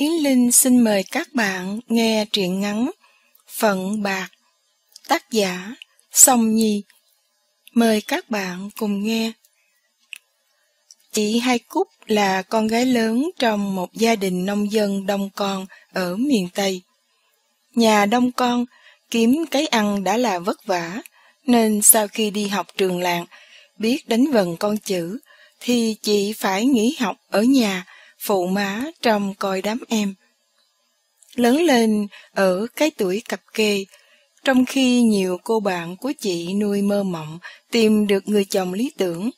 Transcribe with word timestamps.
Yến 0.00 0.12
Linh 0.12 0.52
xin 0.52 0.80
mời 0.80 1.04
các 1.10 1.28
bạn 1.34 1.80
nghe 1.88 2.26
truyện 2.32 2.60
ngắn 2.60 2.90
Phận 3.58 4.02
Bạc, 4.02 4.28
tác 5.08 5.30
giả 5.30 5.74
Song 6.12 6.54
Nhi. 6.54 6.82
Mời 7.74 8.00
các 8.00 8.30
bạn 8.30 8.70
cùng 8.78 9.02
nghe. 9.02 9.32
Chị 11.12 11.38
Hai 11.38 11.58
Cúc 11.58 11.88
là 12.06 12.42
con 12.42 12.66
gái 12.66 12.86
lớn 12.86 13.30
trong 13.38 13.74
một 13.74 13.94
gia 13.94 14.16
đình 14.16 14.46
nông 14.46 14.72
dân 14.72 15.06
đông 15.06 15.30
con 15.34 15.66
ở 15.92 16.16
miền 16.16 16.48
Tây. 16.54 16.82
Nhà 17.74 18.06
đông 18.06 18.32
con 18.32 18.64
kiếm 19.10 19.44
cái 19.50 19.66
ăn 19.66 20.04
đã 20.04 20.16
là 20.16 20.38
vất 20.38 20.66
vả, 20.66 21.02
nên 21.46 21.82
sau 21.82 22.08
khi 22.08 22.30
đi 22.30 22.48
học 22.48 22.66
trường 22.76 23.00
làng, 23.00 23.26
biết 23.78 24.08
đánh 24.08 24.30
vần 24.32 24.56
con 24.56 24.76
chữ, 24.76 25.18
thì 25.60 25.96
chị 26.02 26.32
phải 26.32 26.64
nghỉ 26.66 26.96
học 27.00 27.16
ở 27.30 27.42
nhà 27.42 27.86
phụ 28.26 28.46
má 28.46 28.84
trong 29.02 29.34
coi 29.34 29.62
đám 29.62 29.78
em. 29.88 30.14
Lớn 31.34 31.62
lên 31.62 32.06
ở 32.34 32.66
cái 32.76 32.90
tuổi 32.90 33.22
cặp 33.28 33.40
kê, 33.54 33.84
trong 34.44 34.64
khi 34.64 35.02
nhiều 35.02 35.38
cô 35.44 35.60
bạn 35.60 35.96
của 35.96 36.12
chị 36.20 36.54
nuôi 36.54 36.82
mơ 36.82 37.02
mộng 37.02 37.38
tìm 37.70 38.06
được 38.06 38.28
người 38.28 38.44
chồng 38.44 38.74
lý 38.74 38.90
tưởng, 38.96 39.30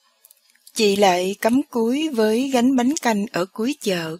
chị 0.74 0.96
lại 0.96 1.36
cắm 1.40 1.62
cúi 1.70 2.08
với 2.08 2.48
gánh 2.48 2.76
bánh 2.76 2.94
canh 3.02 3.26
ở 3.32 3.44
cuối 3.44 3.76
chợ, 3.80 4.16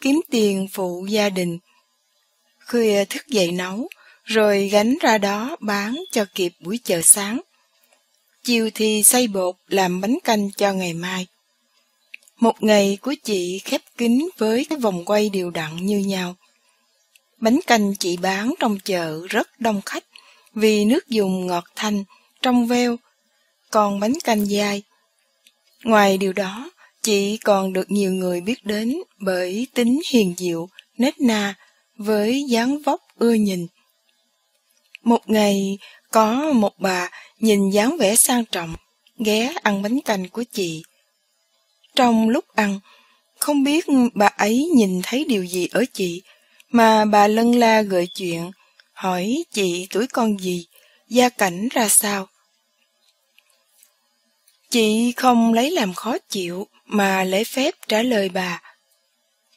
kiếm 0.00 0.20
tiền 0.30 0.66
phụ 0.72 1.06
gia 1.10 1.28
đình. 1.28 1.58
Khuya 2.66 3.04
thức 3.04 3.26
dậy 3.28 3.52
nấu, 3.52 3.88
rồi 4.24 4.68
gánh 4.68 4.96
ra 5.00 5.18
đó 5.18 5.56
bán 5.60 5.96
cho 6.12 6.24
kịp 6.34 6.52
buổi 6.60 6.78
chợ 6.84 7.00
sáng. 7.02 7.40
Chiều 8.44 8.70
thì 8.74 9.02
xay 9.02 9.26
bột 9.26 9.54
làm 9.66 10.00
bánh 10.00 10.18
canh 10.24 10.48
cho 10.56 10.72
ngày 10.72 10.94
mai. 10.94 11.26
Một 12.40 12.62
ngày 12.62 12.98
của 13.02 13.14
chị 13.24 13.58
khép 13.58 13.80
kín 13.96 14.28
với 14.38 14.66
cái 14.70 14.78
vòng 14.78 15.04
quay 15.04 15.28
đều 15.28 15.50
đặn 15.50 15.76
như 15.76 15.98
nhau. 15.98 16.36
Bánh 17.38 17.60
canh 17.66 17.94
chị 17.94 18.16
bán 18.16 18.54
trong 18.60 18.78
chợ 18.84 19.20
rất 19.28 19.60
đông 19.60 19.82
khách 19.86 20.04
vì 20.54 20.84
nước 20.84 21.08
dùng 21.08 21.46
ngọt 21.46 21.64
thanh, 21.76 22.04
trong 22.42 22.66
veo, 22.66 22.96
còn 23.70 24.00
bánh 24.00 24.14
canh 24.24 24.46
dai. 24.46 24.82
Ngoài 25.84 26.18
điều 26.18 26.32
đó, 26.32 26.70
chị 27.02 27.36
còn 27.36 27.72
được 27.72 27.90
nhiều 27.90 28.12
người 28.12 28.40
biết 28.40 28.64
đến 28.64 28.96
bởi 29.18 29.66
tính 29.74 30.00
hiền 30.10 30.34
diệu, 30.38 30.68
nết 30.98 31.20
na, 31.20 31.54
với 31.96 32.44
dáng 32.48 32.82
vóc 32.82 33.00
ưa 33.18 33.34
nhìn. 33.34 33.66
Một 35.02 35.30
ngày, 35.30 35.78
có 36.10 36.52
một 36.52 36.72
bà 36.78 37.10
nhìn 37.38 37.70
dáng 37.70 37.96
vẻ 37.98 38.16
sang 38.16 38.44
trọng, 38.44 38.74
ghé 39.18 39.54
ăn 39.62 39.82
bánh 39.82 40.00
canh 40.00 40.28
của 40.28 40.44
chị 40.52 40.82
trong 41.94 42.28
lúc 42.28 42.44
ăn, 42.54 42.80
không 43.38 43.64
biết 43.64 43.86
bà 44.14 44.26
ấy 44.26 44.70
nhìn 44.74 45.00
thấy 45.02 45.24
điều 45.28 45.46
gì 45.46 45.68
ở 45.72 45.84
chị, 45.92 46.22
mà 46.68 47.04
bà 47.04 47.28
lân 47.28 47.54
la 47.54 47.82
gợi 47.82 48.06
chuyện, 48.06 48.50
hỏi 48.92 49.44
chị 49.52 49.86
tuổi 49.90 50.06
con 50.06 50.38
gì, 50.40 50.66
gia 51.08 51.28
cảnh 51.28 51.68
ra 51.72 51.88
sao. 51.88 52.28
Chị 54.70 55.12
không 55.16 55.52
lấy 55.52 55.70
làm 55.70 55.94
khó 55.94 56.16
chịu 56.28 56.66
mà 56.86 57.24
lấy 57.24 57.44
phép 57.44 57.74
trả 57.88 58.02
lời 58.02 58.28
bà. 58.28 58.62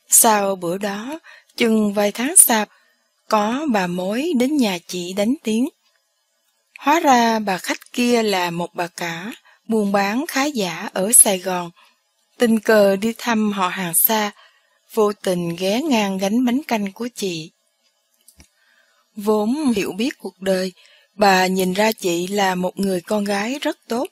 Sau 0.10 0.56
bữa 0.56 0.78
đó, 0.78 1.20
chừng 1.58 1.94
vài 1.94 2.12
tháng 2.12 2.36
sau, 2.36 2.66
có 3.28 3.66
bà 3.72 3.88
mối 3.88 4.32
đến 4.40 4.58
nhà 4.58 4.78
chị 4.88 5.14
đánh 5.14 5.34
tiếng. 5.44 5.70
Hóa 6.80 7.00
ra 7.00 7.40
bà 7.40 7.58
khách 7.58 7.92
kia 7.94 8.24
là 8.24 8.52
một 8.52 8.74
bà 8.74 8.88
cả, 8.88 9.32
buôn 9.68 9.92
bán 9.92 10.26
khá 10.28 10.46
giả 10.46 10.90
ở 10.94 11.12
Sài 11.14 11.40
Gòn, 11.40 11.72
tình 12.38 12.60
cờ 12.60 12.96
đi 12.96 13.14
thăm 13.18 13.52
họ 13.52 13.68
hàng 13.68 13.94
xa, 13.96 14.32
vô 14.94 15.14
tình 15.14 15.56
ghé 15.56 15.82
ngang 15.82 16.18
gánh 16.18 16.46
bánh 16.46 16.62
canh 16.64 16.92
của 16.92 17.08
chị. 17.16 17.52
Vốn 19.16 19.74
hiểu 19.76 19.92
biết 19.92 20.14
cuộc 20.20 20.42
đời, 20.42 20.74
bà 21.16 21.48
nhìn 21.48 21.74
ra 21.74 21.92
chị 21.92 22.28
là 22.28 22.56
một 22.56 22.80
người 22.80 23.02
con 23.02 23.24
gái 23.24 23.60
rất 23.62 23.78
tốt. 23.88 24.08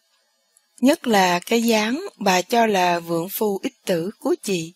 Nhất 0.81 1.07
là 1.07 1.39
cái 1.39 1.63
dáng 1.63 2.05
bà 2.17 2.41
cho 2.41 2.65
là 2.65 2.99
vượng 2.99 3.29
phu 3.29 3.59
ích 3.63 3.73
tử 3.85 4.11
của 4.19 4.35
chị. 4.43 4.73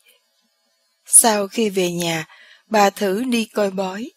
Sau 1.06 1.48
khi 1.48 1.70
về 1.70 1.92
nhà, 1.92 2.28
bà 2.68 2.90
thử 2.90 3.24
đi 3.24 3.46
coi 3.46 3.72
bói, 3.72 4.12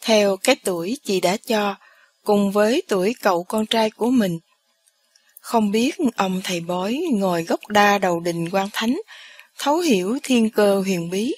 theo 0.00 0.36
cái 0.36 0.56
tuổi 0.64 0.98
chị 1.04 1.20
đã 1.20 1.36
cho, 1.36 1.76
cùng 2.24 2.52
với 2.52 2.82
tuổi 2.88 3.14
cậu 3.22 3.44
con 3.44 3.66
trai 3.66 3.90
của 3.90 4.10
mình. 4.10 4.38
Không 5.40 5.70
biết 5.70 5.96
ông 6.16 6.40
thầy 6.44 6.60
bói 6.60 7.00
ngồi 7.12 7.42
gốc 7.42 7.68
đa 7.68 7.98
đầu 7.98 8.20
đình 8.20 8.48
quan 8.50 8.68
thánh, 8.72 9.00
thấu 9.58 9.78
hiểu 9.78 10.18
thiên 10.22 10.50
cơ 10.50 10.80
huyền 10.80 11.10
bí, 11.10 11.34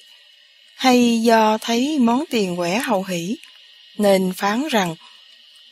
hay 0.75 1.21
do 1.21 1.57
thấy 1.61 1.99
món 1.99 2.23
tiền 2.29 2.55
quẻ 2.55 2.79
hậu 2.79 3.03
hỷ, 3.03 3.37
nên 3.97 4.33
phán 4.33 4.67
rằng 4.67 4.95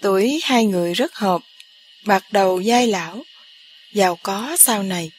tuổi 0.01 0.39
hai 0.43 0.65
người 0.65 0.93
rất 0.93 1.15
hợp, 1.15 1.41
bạc 2.05 2.23
đầu 2.31 2.61
giai 2.61 2.87
lão, 2.87 3.23
giàu 3.93 4.17
có 4.23 4.55
sau 4.59 4.83
này. 4.83 5.11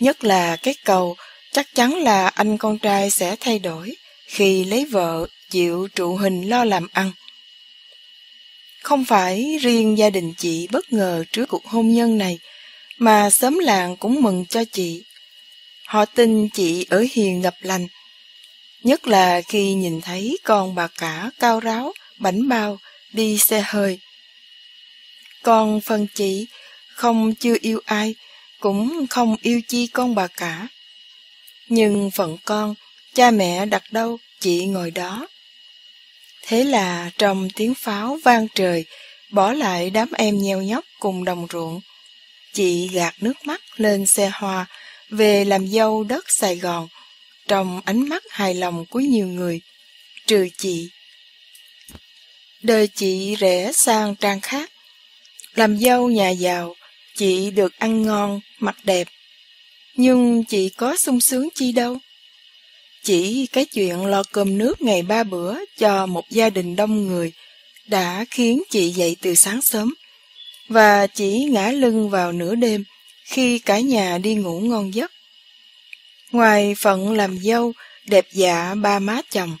Nhất 0.00 0.24
là 0.24 0.56
cái 0.56 0.74
cầu 0.84 1.16
chắc 1.52 1.74
chắn 1.74 1.94
là 1.94 2.28
anh 2.28 2.58
con 2.58 2.78
trai 2.78 3.10
sẽ 3.10 3.36
thay 3.40 3.58
đổi 3.58 3.96
khi 4.26 4.64
lấy 4.64 4.84
vợ 4.84 5.26
chịu 5.50 5.88
trụ 5.94 6.16
hình 6.16 6.48
lo 6.48 6.64
làm 6.64 6.88
ăn. 6.92 7.12
Không 8.84 9.04
phải 9.04 9.58
riêng 9.60 9.98
gia 9.98 10.10
đình 10.10 10.32
chị 10.38 10.68
bất 10.72 10.92
ngờ 10.92 11.24
trước 11.32 11.46
cuộc 11.48 11.66
hôn 11.66 11.94
nhân 11.94 12.18
này, 12.18 12.38
mà 12.98 13.30
xóm 13.30 13.58
làng 13.58 13.96
cũng 13.96 14.22
mừng 14.22 14.46
cho 14.46 14.64
chị. 14.64 15.04
Họ 15.86 16.04
tin 16.04 16.48
chị 16.48 16.86
ở 16.90 17.04
hiền 17.12 17.40
ngập 17.40 17.54
lành, 17.60 17.86
nhất 18.82 19.06
là 19.06 19.40
khi 19.48 19.72
nhìn 19.74 20.00
thấy 20.00 20.38
con 20.44 20.74
bà 20.74 20.86
cả 20.86 21.30
cao 21.38 21.60
ráo, 21.60 21.92
bảnh 22.18 22.48
bao, 22.48 22.78
đi 23.12 23.38
xe 23.38 23.64
hơi. 23.66 23.98
Còn 25.42 25.80
phần 25.80 26.06
chị 26.14 26.46
không 26.88 27.34
chưa 27.34 27.56
yêu 27.60 27.80
ai, 27.84 28.14
cũng 28.60 29.06
không 29.10 29.36
yêu 29.42 29.60
chi 29.68 29.86
con 29.86 30.14
bà 30.14 30.26
cả. 30.26 30.68
Nhưng 31.68 32.10
phận 32.10 32.36
con, 32.44 32.74
cha 33.14 33.30
mẹ 33.30 33.66
đặt 33.66 33.82
đâu, 33.92 34.18
chị 34.40 34.66
ngồi 34.66 34.90
đó. 34.90 35.26
Thế 36.46 36.64
là 36.64 37.10
trong 37.18 37.48
tiếng 37.50 37.74
pháo 37.74 38.18
vang 38.24 38.46
trời, 38.54 38.84
bỏ 39.30 39.52
lại 39.52 39.90
đám 39.90 40.12
em 40.12 40.38
nheo 40.38 40.62
nhóc 40.62 40.84
cùng 40.98 41.24
đồng 41.24 41.46
ruộng. 41.52 41.80
Chị 42.52 42.88
gạt 42.88 43.14
nước 43.20 43.46
mắt 43.46 43.60
lên 43.76 44.06
xe 44.06 44.30
hoa, 44.34 44.66
về 45.10 45.44
làm 45.44 45.68
dâu 45.68 46.04
đất 46.04 46.24
Sài 46.28 46.56
Gòn, 46.56 46.88
trong 47.48 47.80
ánh 47.84 48.08
mắt 48.08 48.22
hài 48.30 48.54
lòng 48.54 48.86
của 48.86 49.00
nhiều 49.00 49.26
người, 49.26 49.60
trừ 50.26 50.48
chị. 50.58 50.88
Đời 52.62 52.88
chị 52.94 53.36
rẻ 53.40 53.72
sang 53.74 54.16
trang 54.16 54.40
khác. 54.40 54.70
Làm 55.54 55.78
dâu 55.78 56.10
nhà 56.10 56.30
giàu, 56.30 56.74
chị 57.16 57.50
được 57.50 57.78
ăn 57.78 58.02
ngon, 58.02 58.40
mặc 58.58 58.76
đẹp. 58.84 59.08
Nhưng 59.96 60.44
chị 60.44 60.68
có 60.68 60.96
sung 60.96 61.18
sướng 61.20 61.48
chi 61.54 61.72
đâu. 61.72 61.98
Chỉ 63.04 63.46
cái 63.52 63.64
chuyện 63.64 64.06
lo 64.06 64.22
cơm 64.32 64.58
nước 64.58 64.82
ngày 64.82 65.02
ba 65.02 65.24
bữa 65.24 65.54
cho 65.78 66.06
một 66.06 66.30
gia 66.30 66.50
đình 66.50 66.76
đông 66.76 67.06
người 67.06 67.32
đã 67.86 68.24
khiến 68.30 68.62
chị 68.70 68.90
dậy 68.90 69.16
từ 69.20 69.34
sáng 69.34 69.60
sớm 69.62 69.94
và 70.68 71.06
chỉ 71.06 71.44
ngã 71.44 71.70
lưng 71.70 72.10
vào 72.10 72.32
nửa 72.32 72.54
đêm 72.54 72.84
khi 73.24 73.58
cả 73.58 73.80
nhà 73.80 74.18
đi 74.18 74.34
ngủ 74.34 74.60
ngon 74.60 74.94
giấc. 74.94 75.12
Ngoài 76.32 76.74
phận 76.78 77.12
làm 77.12 77.38
dâu, 77.38 77.72
đẹp 78.06 78.26
dạ 78.32 78.74
ba 78.74 78.98
má 78.98 79.20
chồng, 79.30 79.56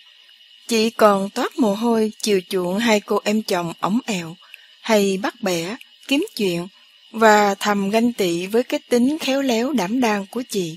chị 0.68 0.90
còn 0.90 1.30
toát 1.30 1.58
mồ 1.58 1.74
hôi 1.74 2.12
chiều 2.22 2.40
chuộng 2.48 2.78
hai 2.78 3.00
cô 3.00 3.20
em 3.24 3.42
chồng 3.42 3.72
ống 3.80 3.98
ẹo, 4.06 4.36
hay 4.80 5.18
bắt 5.22 5.34
bẻ, 5.42 5.76
kiếm 6.08 6.26
chuyện, 6.36 6.68
và 7.10 7.54
thầm 7.54 7.90
ganh 7.90 8.12
tị 8.12 8.46
với 8.46 8.62
cái 8.62 8.80
tính 8.88 9.18
khéo 9.20 9.42
léo 9.42 9.72
đảm 9.72 10.00
đang 10.00 10.26
của 10.26 10.42
chị. 10.50 10.76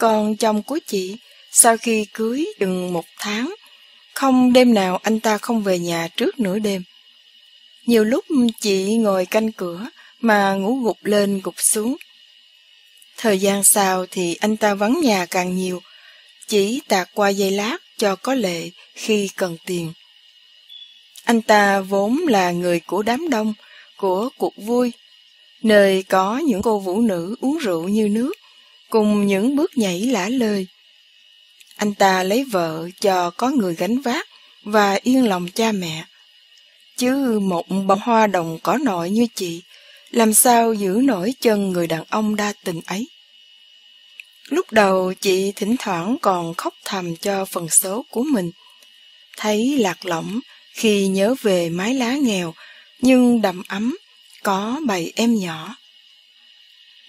Còn 0.00 0.36
chồng 0.36 0.62
của 0.62 0.78
chị, 0.86 1.16
sau 1.52 1.76
khi 1.76 2.06
cưới 2.12 2.46
chừng 2.58 2.92
một 2.92 3.04
tháng, 3.18 3.54
không 4.14 4.52
đêm 4.52 4.74
nào 4.74 5.00
anh 5.02 5.20
ta 5.20 5.38
không 5.38 5.62
về 5.62 5.78
nhà 5.78 6.08
trước 6.16 6.40
nửa 6.40 6.58
đêm. 6.58 6.82
Nhiều 7.86 8.04
lúc 8.04 8.24
chị 8.60 8.96
ngồi 8.96 9.26
canh 9.26 9.52
cửa 9.52 9.88
mà 10.20 10.54
ngủ 10.54 10.74
gục 10.74 11.04
lên 11.04 11.40
gục 11.44 11.54
xuống. 11.58 11.96
Thời 13.16 13.38
gian 13.38 13.64
sau 13.64 14.06
thì 14.10 14.34
anh 14.34 14.56
ta 14.56 14.74
vắng 14.74 15.00
nhà 15.02 15.26
càng 15.26 15.56
nhiều, 15.56 15.82
chỉ 16.46 16.80
tạt 16.88 17.08
qua 17.14 17.28
dây 17.28 17.50
lát 17.50 17.76
cho 17.98 18.16
có 18.16 18.34
lệ 18.34 18.70
khi 18.94 19.28
cần 19.36 19.56
tiền. 19.66 19.92
Anh 21.24 21.42
ta 21.42 21.80
vốn 21.80 22.18
là 22.28 22.50
người 22.50 22.80
của 22.80 23.02
đám 23.02 23.28
đông, 23.28 23.54
của 23.96 24.28
cuộc 24.38 24.56
vui, 24.56 24.92
nơi 25.62 26.02
có 26.02 26.38
những 26.38 26.62
cô 26.62 26.78
vũ 26.78 27.00
nữ 27.00 27.36
uống 27.40 27.58
rượu 27.58 27.88
như 27.88 28.08
nước, 28.08 28.32
cùng 28.90 29.26
những 29.26 29.56
bước 29.56 29.78
nhảy 29.78 30.00
lả 30.00 30.28
lơi. 30.28 30.66
Anh 31.76 31.94
ta 31.94 32.22
lấy 32.22 32.44
vợ 32.44 32.88
cho 33.00 33.30
có 33.30 33.50
người 33.50 33.74
gánh 33.74 34.00
vác 34.00 34.28
và 34.62 34.98
yên 35.02 35.28
lòng 35.28 35.48
cha 35.54 35.72
mẹ. 35.72 36.04
Chứ 36.96 37.38
một 37.42 37.68
bông 37.68 38.00
hoa 38.00 38.26
đồng 38.26 38.58
cỏ 38.62 38.78
nội 38.82 39.10
như 39.10 39.26
chị, 39.34 39.62
làm 40.10 40.34
sao 40.34 40.74
giữ 40.74 41.00
nổi 41.04 41.34
chân 41.40 41.70
người 41.72 41.86
đàn 41.86 42.04
ông 42.08 42.36
đa 42.36 42.52
tình 42.64 42.80
ấy? 42.86 43.08
Lúc 44.48 44.72
đầu 44.72 45.12
chị 45.20 45.52
thỉnh 45.56 45.76
thoảng 45.78 46.16
còn 46.22 46.54
khóc 46.54 46.74
thầm 46.84 47.16
cho 47.16 47.44
phần 47.44 47.68
số 47.68 48.04
của 48.10 48.22
mình. 48.22 48.50
Thấy 49.36 49.78
lạc 49.78 50.06
lõng 50.06 50.40
khi 50.74 51.06
nhớ 51.08 51.34
về 51.42 51.68
mái 51.70 51.94
lá 51.94 52.14
nghèo 52.14 52.54
nhưng 53.00 53.42
đầm 53.42 53.62
ấm, 53.68 53.96
có 54.42 54.80
bầy 54.86 55.12
em 55.16 55.34
nhỏ. 55.34 55.76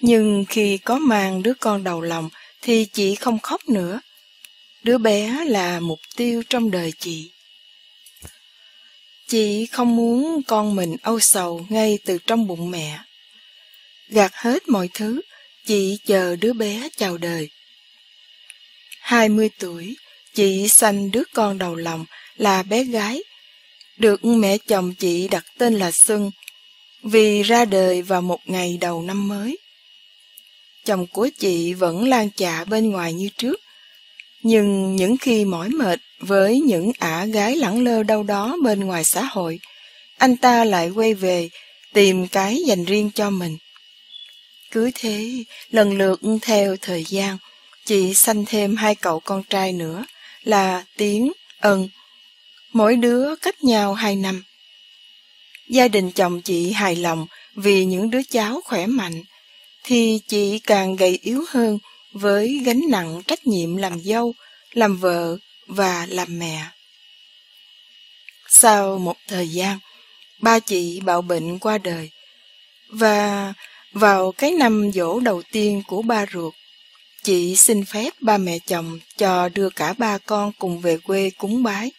Nhưng 0.01 0.45
khi 0.49 0.77
có 0.77 0.99
mang 0.99 1.43
đứa 1.43 1.53
con 1.53 1.83
đầu 1.83 2.01
lòng 2.01 2.29
thì 2.61 2.85
chị 2.85 3.15
không 3.15 3.39
khóc 3.39 3.69
nữa. 3.69 4.01
Đứa 4.83 4.97
bé 4.97 5.45
là 5.45 5.79
mục 5.79 5.99
tiêu 6.15 6.43
trong 6.49 6.71
đời 6.71 6.93
chị. 6.99 7.31
Chị 9.27 9.65
không 9.65 9.95
muốn 9.95 10.41
con 10.47 10.75
mình 10.75 10.95
âu 11.01 11.19
sầu 11.19 11.65
ngay 11.69 11.99
từ 12.05 12.17
trong 12.27 12.47
bụng 12.47 12.71
mẹ. 12.71 12.99
Gạt 14.09 14.31
hết 14.33 14.69
mọi 14.69 14.89
thứ, 14.93 15.21
chị 15.65 15.97
chờ 16.05 16.35
đứa 16.35 16.53
bé 16.53 16.89
chào 16.97 17.17
đời. 17.17 17.49
20 19.01 19.49
tuổi, 19.59 19.95
chị 20.33 20.67
sanh 20.67 21.11
đứa 21.11 21.23
con 21.33 21.57
đầu 21.57 21.75
lòng 21.75 22.05
là 22.35 22.63
bé 22.63 22.83
gái, 22.83 23.23
được 23.97 24.25
mẹ 24.25 24.57
chồng 24.57 24.93
chị 24.93 25.27
đặt 25.27 25.45
tên 25.57 25.73
là 25.79 25.91
Xuân, 26.05 26.31
vì 27.03 27.43
ra 27.43 27.65
đời 27.65 28.01
vào 28.01 28.21
một 28.21 28.39
ngày 28.45 28.77
đầu 28.81 29.01
năm 29.01 29.27
mới. 29.27 29.57
Chồng 30.85 31.07
của 31.07 31.29
chị 31.39 31.73
vẫn 31.73 32.09
lan 32.09 32.29
chạ 32.35 32.63
bên 32.63 32.91
ngoài 32.91 33.13
như 33.13 33.29
trước, 33.37 33.61
nhưng 34.43 34.95
những 34.95 35.17
khi 35.17 35.45
mỏi 35.45 35.69
mệt 35.69 35.99
với 36.19 36.59
những 36.59 36.91
ả 36.99 37.25
gái 37.25 37.55
lẳng 37.55 37.83
lơ 37.83 38.03
đâu 38.03 38.23
đó 38.23 38.57
bên 38.63 38.79
ngoài 38.79 39.03
xã 39.03 39.21
hội, 39.21 39.59
anh 40.17 40.37
ta 40.37 40.65
lại 40.65 40.89
quay 40.89 41.13
về 41.13 41.49
tìm 41.93 42.27
cái 42.27 42.63
dành 42.67 42.85
riêng 42.85 43.11
cho 43.15 43.29
mình. 43.29 43.57
Cứ 44.71 44.91
thế, 44.95 45.43
lần 45.69 45.97
lượt 45.97 46.21
theo 46.41 46.77
thời 46.81 47.03
gian, 47.03 47.37
chị 47.85 48.13
sanh 48.13 48.45
thêm 48.45 48.75
hai 48.75 48.95
cậu 48.95 49.19
con 49.19 49.43
trai 49.43 49.73
nữa 49.73 50.05
là 50.43 50.85
Tiến, 50.97 51.31
Ân. 51.59 51.89
Mỗi 52.73 52.95
đứa 52.95 53.35
cách 53.35 53.63
nhau 53.63 53.93
hai 53.93 54.15
năm. 54.15 54.43
Gia 55.69 55.87
đình 55.87 56.11
chồng 56.11 56.41
chị 56.41 56.71
hài 56.71 56.95
lòng 56.95 57.27
vì 57.55 57.85
những 57.85 58.09
đứa 58.09 58.21
cháu 58.29 58.61
khỏe 58.65 58.85
mạnh, 58.85 59.23
thì 59.83 60.19
chị 60.27 60.59
càng 60.59 60.95
gầy 60.95 61.19
yếu 61.21 61.43
hơn 61.49 61.79
với 62.13 62.61
gánh 62.65 62.81
nặng 62.89 63.21
trách 63.27 63.47
nhiệm 63.47 63.75
làm 63.77 64.01
dâu, 64.01 64.33
làm 64.73 64.97
vợ 64.97 65.37
và 65.67 66.05
làm 66.09 66.39
mẹ. 66.39 66.65
Sau 68.49 68.97
một 68.97 69.17
thời 69.27 69.47
gian, 69.47 69.79
ba 70.39 70.59
chị 70.59 70.99
bạo 70.99 71.21
bệnh 71.21 71.59
qua 71.59 71.77
đời, 71.77 72.09
và 72.89 73.53
vào 73.91 74.31
cái 74.31 74.51
năm 74.51 74.91
dỗ 74.93 75.19
đầu 75.19 75.41
tiên 75.51 75.83
của 75.87 76.01
ba 76.01 76.25
ruột, 76.33 76.53
chị 77.23 77.55
xin 77.55 77.85
phép 77.85 78.09
ba 78.21 78.37
mẹ 78.37 78.59
chồng 78.59 78.99
cho 79.17 79.49
đưa 79.49 79.69
cả 79.69 79.93
ba 79.97 80.17
con 80.17 80.51
cùng 80.59 80.81
về 80.81 80.97
quê 80.97 81.29
cúng 81.37 81.63
bái. 81.63 81.91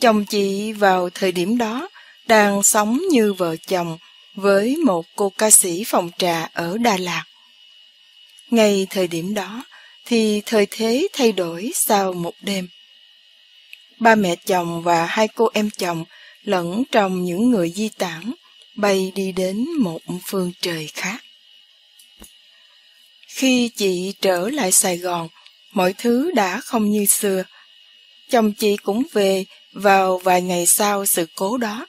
Chồng 0.00 0.24
chị 0.24 0.72
vào 0.72 1.10
thời 1.10 1.32
điểm 1.32 1.58
đó 1.58 1.88
đang 2.26 2.62
sống 2.62 3.00
như 3.10 3.32
vợ 3.32 3.56
chồng 3.56 3.98
với 4.40 4.76
một 4.76 5.06
cô 5.16 5.32
ca 5.38 5.50
sĩ 5.50 5.84
phòng 5.86 6.10
trà 6.18 6.50
ở 6.52 6.78
Đà 6.78 6.96
Lạt. 6.96 7.24
Ngay 8.50 8.86
thời 8.90 9.08
điểm 9.08 9.34
đó 9.34 9.64
thì 10.06 10.42
thời 10.46 10.66
thế 10.70 11.08
thay 11.12 11.32
đổi 11.32 11.70
sau 11.74 12.12
một 12.12 12.34
đêm. 12.40 12.68
Ba 13.98 14.14
mẹ 14.14 14.36
chồng 14.36 14.82
và 14.82 15.06
hai 15.06 15.28
cô 15.28 15.48
em 15.54 15.70
chồng 15.70 16.04
lẫn 16.42 16.82
trong 16.92 17.24
những 17.24 17.50
người 17.50 17.70
di 17.70 17.88
tản 17.88 18.32
bay 18.76 19.12
đi 19.14 19.32
đến 19.32 19.66
một 19.78 20.00
phương 20.26 20.52
trời 20.60 20.86
khác. 20.86 21.24
Khi 23.26 23.68
chị 23.76 24.12
trở 24.20 24.48
lại 24.48 24.72
Sài 24.72 24.96
Gòn, 24.98 25.28
mọi 25.72 25.92
thứ 25.92 26.30
đã 26.34 26.60
không 26.60 26.90
như 26.90 27.06
xưa. 27.06 27.44
Chồng 28.30 28.52
chị 28.52 28.76
cũng 28.76 29.02
về 29.12 29.44
vào 29.72 30.18
vài 30.18 30.42
ngày 30.42 30.66
sau 30.66 31.06
sự 31.06 31.26
cố 31.34 31.56
đó. 31.56 31.86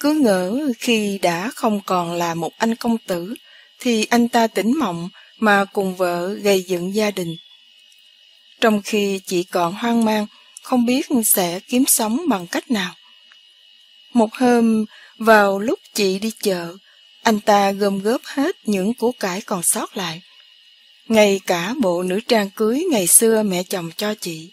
Cứ 0.00 0.14
ngỡ 0.14 0.60
khi 0.78 1.18
đã 1.22 1.50
không 1.54 1.80
còn 1.86 2.12
là 2.12 2.34
một 2.34 2.52
anh 2.58 2.74
công 2.74 2.98
tử, 2.98 3.34
thì 3.80 4.04
anh 4.10 4.28
ta 4.28 4.46
tỉnh 4.46 4.78
mộng 4.78 5.08
mà 5.38 5.64
cùng 5.64 5.96
vợ 5.96 6.34
gây 6.34 6.62
dựng 6.62 6.94
gia 6.94 7.10
đình. 7.10 7.36
Trong 8.60 8.82
khi 8.82 9.20
chị 9.26 9.44
còn 9.44 9.74
hoang 9.74 10.04
mang, 10.04 10.26
không 10.62 10.86
biết 10.86 11.06
sẽ 11.24 11.60
kiếm 11.60 11.84
sống 11.86 12.20
bằng 12.28 12.46
cách 12.46 12.70
nào. 12.70 12.94
Một 14.12 14.34
hôm, 14.34 14.84
vào 15.18 15.58
lúc 15.58 15.78
chị 15.94 16.18
đi 16.18 16.32
chợ, 16.42 16.76
anh 17.22 17.40
ta 17.40 17.72
gom 17.72 17.98
góp 17.98 18.20
hết 18.24 18.56
những 18.64 18.94
của 18.94 19.12
cải 19.12 19.40
còn 19.40 19.62
sót 19.62 19.96
lại. 19.96 20.22
Ngay 21.08 21.40
cả 21.46 21.74
bộ 21.80 22.02
nữ 22.02 22.20
trang 22.28 22.50
cưới 22.50 22.84
ngày 22.90 23.06
xưa 23.06 23.42
mẹ 23.42 23.62
chồng 23.62 23.90
cho 23.96 24.14
chị. 24.14 24.50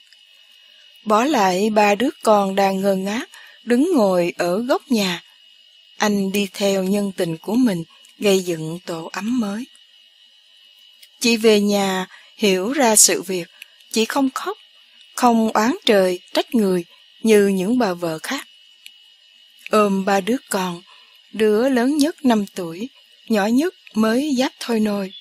Bỏ 1.06 1.24
lại 1.24 1.70
ba 1.70 1.96
đứa 1.96 2.10
con 2.24 2.56
đang 2.56 2.82
ngơ 2.82 2.96
ngác, 2.96 3.30
đứng 3.64 3.92
ngồi 3.96 4.34
ở 4.38 4.60
góc 4.60 4.82
nhà. 4.92 5.22
Anh 5.98 6.32
đi 6.32 6.48
theo 6.54 6.84
nhân 6.84 7.12
tình 7.18 7.38
của 7.38 7.56
mình, 7.56 7.84
gây 8.20 8.40
dựng 8.40 8.80
tổ 8.86 9.10
ấm 9.14 9.40
mới. 9.40 9.66
Chị 11.20 11.38
về 11.38 11.62
nhà, 11.62 12.08
hiểu 12.38 12.74
ra 12.74 12.96
sự 12.96 13.22
việc, 13.22 13.48
chị 13.92 14.06
không 14.06 14.30
khóc, 14.36 14.58
không 15.16 15.52
oán 15.52 15.76
trời, 15.86 16.20
trách 16.34 16.56
người 16.56 16.86
như 17.22 17.48
những 17.48 17.78
bà 17.78 17.94
vợ 17.94 18.20
khác. 18.20 18.48
Ôm 19.70 20.06
ba 20.06 20.22
đứa 20.22 20.38
con, 20.50 20.82
đứa 21.32 21.70
lớn 21.70 21.98
nhất 21.98 22.26
5 22.26 22.46
tuổi, 22.56 22.90
nhỏ 23.28 23.46
nhất 23.46 23.74
mới 23.94 24.36
giáp 24.38 24.52
thôi 24.60 24.80
nôi. 24.80 25.14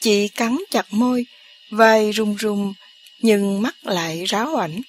Chị 0.00 0.28
cắn 0.28 0.58
chặt 0.70 0.86
môi, 0.90 1.26
vai 1.70 2.10
run 2.10 2.34
run, 2.34 2.74
nhưng 3.20 3.62
mắt 3.62 3.74
lại 3.82 4.24
ráo 4.24 4.56
ảnh. 4.56 4.80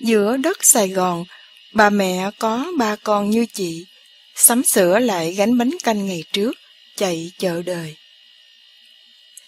Giữa 0.00 0.36
đất 0.36 0.58
Sài 0.66 0.88
Gòn, 0.88 1.24
bà 1.72 1.90
mẹ 1.90 2.30
có 2.38 2.72
ba 2.78 2.96
con 2.96 3.30
như 3.30 3.46
chị, 3.52 3.84
sắm 4.34 4.62
sửa 4.62 4.98
lại 4.98 5.32
gánh 5.32 5.58
bánh 5.58 5.70
canh 5.84 6.06
ngày 6.06 6.24
trước, 6.32 6.52
chạy 6.96 7.30
chợ 7.38 7.62
đời. 7.62 7.96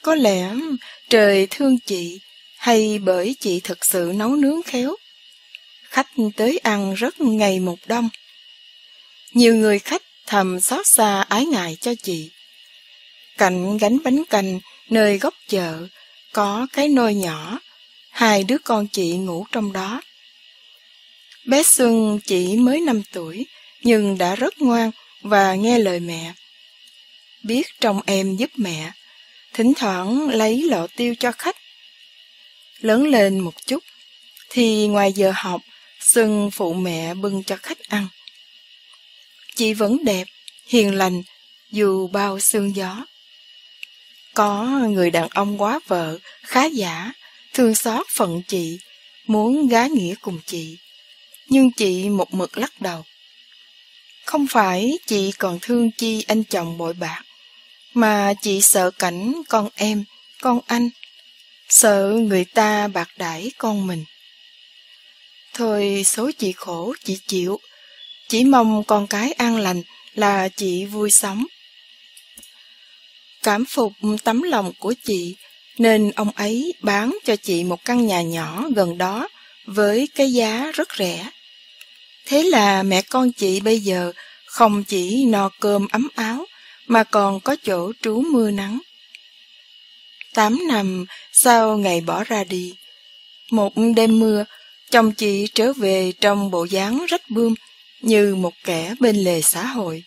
Có 0.03 0.15
lẽ 0.15 0.55
trời 1.09 1.47
thương 1.51 1.79
chị, 1.87 2.21
hay 2.59 2.99
bởi 2.99 3.37
chị 3.41 3.61
thực 3.61 3.79
sự 3.85 4.13
nấu 4.15 4.37
nướng 4.37 4.63
khéo. 4.63 4.97
Khách 5.83 6.09
tới 6.37 6.59
ăn 6.59 6.95
rất 6.95 7.21
ngày 7.21 7.61
một 7.61 7.79
đông. 7.87 8.09
Nhiều 9.33 9.55
người 9.55 9.79
khách 9.79 10.03
thầm 10.27 10.61
xót 10.61 10.87
xa 10.97 11.23
ái 11.23 11.47
ngại 11.47 11.77
cho 11.81 11.95
chị. 12.03 12.31
Cạnh 13.39 13.79
gánh 13.79 13.99
bánh 14.05 14.25
canh, 14.31 14.61
nơi 14.91 15.19
góc 15.19 15.35
chợ, 15.49 15.87
có 16.33 16.67
cái 16.73 16.89
nôi 16.89 17.15
nhỏ, 17.15 17.59
hai 18.11 18.45
đứa 18.45 18.59
con 18.65 18.87
chị 18.89 19.17
ngủ 19.17 19.47
trong 19.53 19.73
đó. 19.73 20.01
Bé 21.49 21.63
Xuân 21.63 22.19
chỉ 22.27 22.57
mới 22.57 22.81
5 22.81 23.03
tuổi, 23.13 23.47
nhưng 23.83 24.19
đã 24.19 24.35
rất 24.35 24.61
ngoan 24.61 24.91
và 25.23 25.55
nghe 25.55 25.79
lời 25.79 26.01
mẹ. 26.01 26.33
Biết 27.43 27.67
trong 27.81 28.01
em 28.07 28.37
giúp 28.37 28.51
mẹ, 28.57 28.93
thỉnh 29.53 29.73
thoảng 29.77 30.29
lấy 30.29 30.63
lọ 30.63 30.87
tiêu 30.97 31.15
cho 31.21 31.33
khách. 31.33 31.57
Lớn 32.81 33.07
lên 33.07 33.41
một 33.41 33.67
chút, 33.67 33.85
thì 34.51 34.87
ngoài 34.87 35.13
giờ 35.13 35.33
học, 35.35 35.61
Xuân 36.01 36.51
phụ 36.51 36.75
mẹ 36.75 37.15
bưng 37.15 37.43
cho 37.45 37.57
khách 37.57 37.79
ăn. 37.89 38.09
Chị 39.55 39.75
vẫn 39.75 40.05
đẹp, 40.05 40.27
hiền 40.67 40.95
lành, 40.95 41.23
dù 41.71 42.07
bao 42.07 42.41
sương 42.41 42.77
gió. 42.77 43.07
Có 44.35 44.65
người 44.89 45.11
đàn 45.11 45.29
ông 45.29 45.63
quá 45.63 45.81
vợ, 45.87 46.19
khá 46.43 46.65
giả, 46.65 47.13
thương 47.55 47.75
xót 47.75 48.07
phận 48.17 48.43
chị, 48.49 48.79
muốn 49.27 49.69
gá 49.69 49.87
nghĩa 49.87 50.15
cùng 50.21 50.41
chị. 50.47 50.79
Nhưng 51.49 51.71
chị 51.71 52.09
một 52.09 52.35
mực 52.35 52.59
lắc 52.59 52.81
đầu. 52.81 53.05
Không 54.25 54.47
phải 54.47 54.99
chị 55.07 55.33
còn 55.39 55.59
thương 55.63 55.91
chi 55.91 56.25
anh 56.29 56.45
chồng 56.45 56.79
bội 56.79 56.95
bạc, 56.95 57.23
mà 57.95 58.35
chị 58.43 58.61
sợ 58.61 58.91
cảnh 58.91 59.43
con 59.49 59.69
em, 59.75 60.05
con 60.41 60.61
anh, 60.67 60.89
sợ 61.69 62.13
người 62.29 62.45
ta 62.45 62.89
bạc 62.89 63.09
đãi 63.17 63.51
con 63.59 63.87
mình. 63.87 64.05
Thôi 65.55 66.03
số 66.07 66.31
chị 66.39 66.53
khổ, 66.53 66.95
chị 67.05 67.19
chịu, 67.27 67.61
chỉ 68.29 68.45
mong 68.45 68.85
con 68.85 69.07
cái 69.07 69.33
an 69.33 69.57
lành 69.57 69.83
là 70.15 70.49
chị 70.49 70.85
vui 70.85 71.11
sống. 71.11 71.47
Cảm 73.43 73.65
phục 73.65 73.93
tấm 74.25 74.43
lòng 74.43 74.73
của 74.79 74.95
chị, 75.05 75.37
nên 75.79 76.11
ông 76.11 76.31
ấy 76.31 76.75
bán 76.81 77.19
cho 77.25 77.37
chị 77.37 77.65
một 77.65 77.85
căn 77.85 78.07
nhà 78.07 78.23
nhỏ 78.23 78.65
gần 78.77 78.99
đó 78.99 79.29
với 79.67 80.09
cái 80.15 80.33
giá 80.33 80.71
rất 80.75 80.89
rẻ. 80.99 81.31
Thế 82.29 82.43
là 82.43 82.83
mẹ 82.83 83.03
con 83.03 83.33
chị 83.33 83.61
bây 83.61 83.81
giờ 83.81 84.13
không 84.47 84.85
chỉ 84.85 85.25
no 85.25 85.51
cơm 85.61 85.89
ấm 85.89 86.09
áo, 86.15 86.47
mà 86.87 87.05
còn 87.05 87.41
có 87.41 87.57
chỗ 87.63 87.93
trú 88.03 88.23
mưa 88.31 88.51
nắng. 88.51 88.79
Tám 90.35 90.69
năm 90.69 91.07
sau 91.33 91.79
ngày 91.79 92.01
bỏ 92.01 92.25
ra 92.25 92.45
đi, 92.45 92.75
một 93.51 93.73
đêm 93.97 94.19
mưa, 94.19 94.45
chồng 94.91 95.13
chị 95.13 95.47
trở 95.55 95.73
về 95.73 96.13
trong 96.21 96.51
bộ 96.51 96.65
dáng 96.65 97.07
rách 97.09 97.31
bươm 97.31 97.55
như 98.01 98.35
một 98.35 98.53
kẻ 98.65 98.95
bên 99.01 99.17
lề 99.17 99.43
xã 99.43 99.67
hội. 99.67 100.03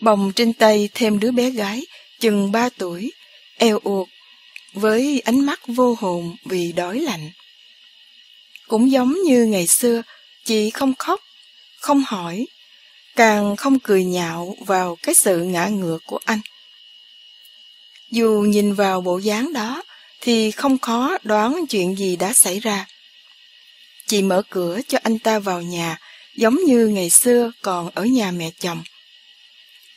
Bồng 0.00 0.32
trên 0.36 0.52
tay 0.52 0.88
thêm 0.94 1.20
đứa 1.20 1.30
bé 1.30 1.50
gái 1.50 1.86
chừng 2.20 2.52
ba 2.52 2.68
tuổi, 2.68 3.12
eo 3.58 3.78
uột, 3.78 4.08
với 4.72 5.22
ánh 5.24 5.46
mắt 5.46 5.60
vô 5.66 5.96
hồn 5.98 6.36
vì 6.44 6.72
đói 6.72 7.00
lạnh. 7.00 7.30
Cũng 8.68 8.90
giống 8.90 9.14
như 9.24 9.44
ngày 9.44 9.66
xưa, 9.66 10.02
chị 10.48 10.70
không 10.70 10.94
khóc, 10.94 11.20
không 11.80 12.04
hỏi, 12.06 12.46
càng 13.16 13.56
không 13.56 13.78
cười 13.78 14.04
nhạo 14.04 14.56
vào 14.66 14.96
cái 15.02 15.14
sự 15.14 15.42
ngã 15.42 15.66
ngựa 15.66 15.98
của 16.06 16.18
anh. 16.24 16.40
Dù 18.10 18.44
nhìn 18.48 18.74
vào 18.74 19.00
bộ 19.00 19.18
dáng 19.18 19.52
đó, 19.52 19.82
thì 20.20 20.50
không 20.50 20.78
khó 20.78 21.18
đoán 21.22 21.66
chuyện 21.68 21.98
gì 21.98 22.16
đã 22.16 22.32
xảy 22.32 22.60
ra. 22.60 22.86
Chị 24.06 24.22
mở 24.22 24.42
cửa 24.50 24.80
cho 24.88 24.98
anh 25.02 25.18
ta 25.18 25.38
vào 25.38 25.62
nhà, 25.62 25.98
giống 26.36 26.56
như 26.66 26.86
ngày 26.86 27.10
xưa 27.10 27.52
còn 27.62 27.90
ở 27.94 28.04
nhà 28.04 28.30
mẹ 28.30 28.50
chồng. 28.60 28.82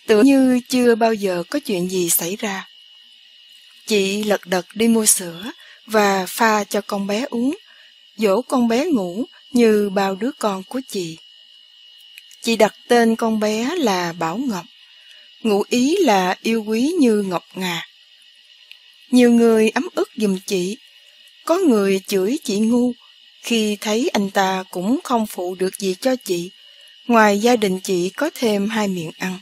tưởng 0.07 0.25
như 0.25 0.59
chưa 0.69 0.95
bao 0.95 1.13
giờ 1.13 1.43
có 1.49 1.59
chuyện 1.59 1.89
gì 1.91 2.09
xảy 2.09 2.35
ra. 2.35 2.67
Chị 3.87 4.23
lật 4.23 4.45
đật 4.45 4.65
đi 4.73 4.87
mua 4.87 5.05
sữa 5.05 5.51
và 5.85 6.25
pha 6.25 6.63
cho 6.63 6.81
con 6.81 7.07
bé 7.07 7.25
uống, 7.29 7.57
dỗ 8.17 8.41
con 8.41 8.67
bé 8.67 8.85
ngủ 8.85 9.25
như 9.53 9.89
bao 9.89 10.15
đứa 10.15 10.31
con 10.39 10.63
của 10.63 10.81
chị. 10.87 11.17
Chị 12.41 12.55
đặt 12.55 12.75
tên 12.87 13.15
con 13.15 13.39
bé 13.39 13.75
là 13.77 14.13
Bảo 14.13 14.37
Ngọc, 14.37 14.65
ngụ 15.43 15.63
ý 15.69 15.97
là 15.99 16.37
yêu 16.41 16.63
quý 16.67 16.93
như 16.99 17.21
ngọc 17.21 17.45
ngà. 17.55 17.87
Nhiều 19.09 19.31
người 19.31 19.69
ấm 19.69 19.87
ức 19.95 20.09
giùm 20.15 20.37
chị, 20.45 20.77
có 21.45 21.57
người 21.57 22.01
chửi 22.07 22.37
chị 22.43 22.59
ngu, 22.59 22.93
khi 23.41 23.77
thấy 23.81 24.09
anh 24.13 24.29
ta 24.29 24.63
cũng 24.71 24.99
không 25.03 25.27
phụ 25.27 25.55
được 25.55 25.75
gì 25.79 25.95
cho 26.01 26.15
chị, 26.15 26.51
ngoài 27.07 27.39
gia 27.39 27.55
đình 27.55 27.79
chị 27.79 28.09
có 28.09 28.29
thêm 28.35 28.69
hai 28.69 28.87
miệng 28.87 29.11
ăn. 29.17 29.39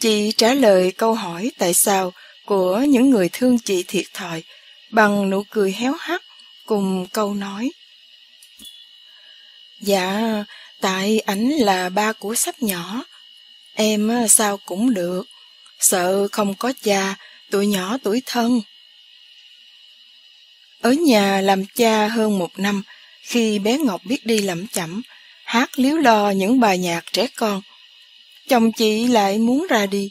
Chị 0.00 0.32
trả 0.36 0.54
lời 0.54 0.92
câu 0.92 1.14
hỏi 1.14 1.50
tại 1.58 1.74
sao 1.74 2.12
của 2.46 2.78
những 2.78 3.10
người 3.10 3.28
thương 3.32 3.58
chị 3.58 3.84
thiệt 3.88 4.06
thòi 4.14 4.42
bằng 4.90 5.30
nụ 5.30 5.42
cười 5.50 5.72
héo 5.72 5.92
hắt 6.00 6.22
cùng 6.66 7.06
câu 7.12 7.34
nói. 7.34 7.70
Dạ, 9.84 10.44
tại 10.80 11.18
ảnh 11.18 11.48
là 11.50 11.88
ba 11.88 12.12
của 12.12 12.34
sắp 12.34 12.62
nhỏ. 12.62 13.04
Em 13.74 14.12
sao 14.28 14.56
cũng 14.56 14.94
được, 14.94 15.26
sợ 15.80 16.28
không 16.32 16.54
có 16.54 16.72
cha, 16.82 17.14
tụi 17.50 17.66
nhỏ 17.66 17.98
tuổi 18.02 18.22
thân. 18.26 18.60
Ở 20.80 20.92
nhà 20.92 21.40
làm 21.40 21.64
cha 21.66 22.08
hơn 22.08 22.38
một 22.38 22.58
năm, 22.58 22.82
khi 23.22 23.58
bé 23.58 23.78
Ngọc 23.78 24.00
biết 24.04 24.26
đi 24.26 24.38
lẩm 24.38 24.66
chẩm, 24.66 25.02
hát 25.44 25.78
liếu 25.78 25.96
lo 25.96 26.30
những 26.30 26.60
bài 26.60 26.78
nhạc 26.78 27.04
trẻ 27.12 27.26
con. 27.36 27.62
Chồng 28.48 28.72
chị 28.72 29.06
lại 29.06 29.38
muốn 29.38 29.66
ra 29.70 29.86
đi. 29.86 30.10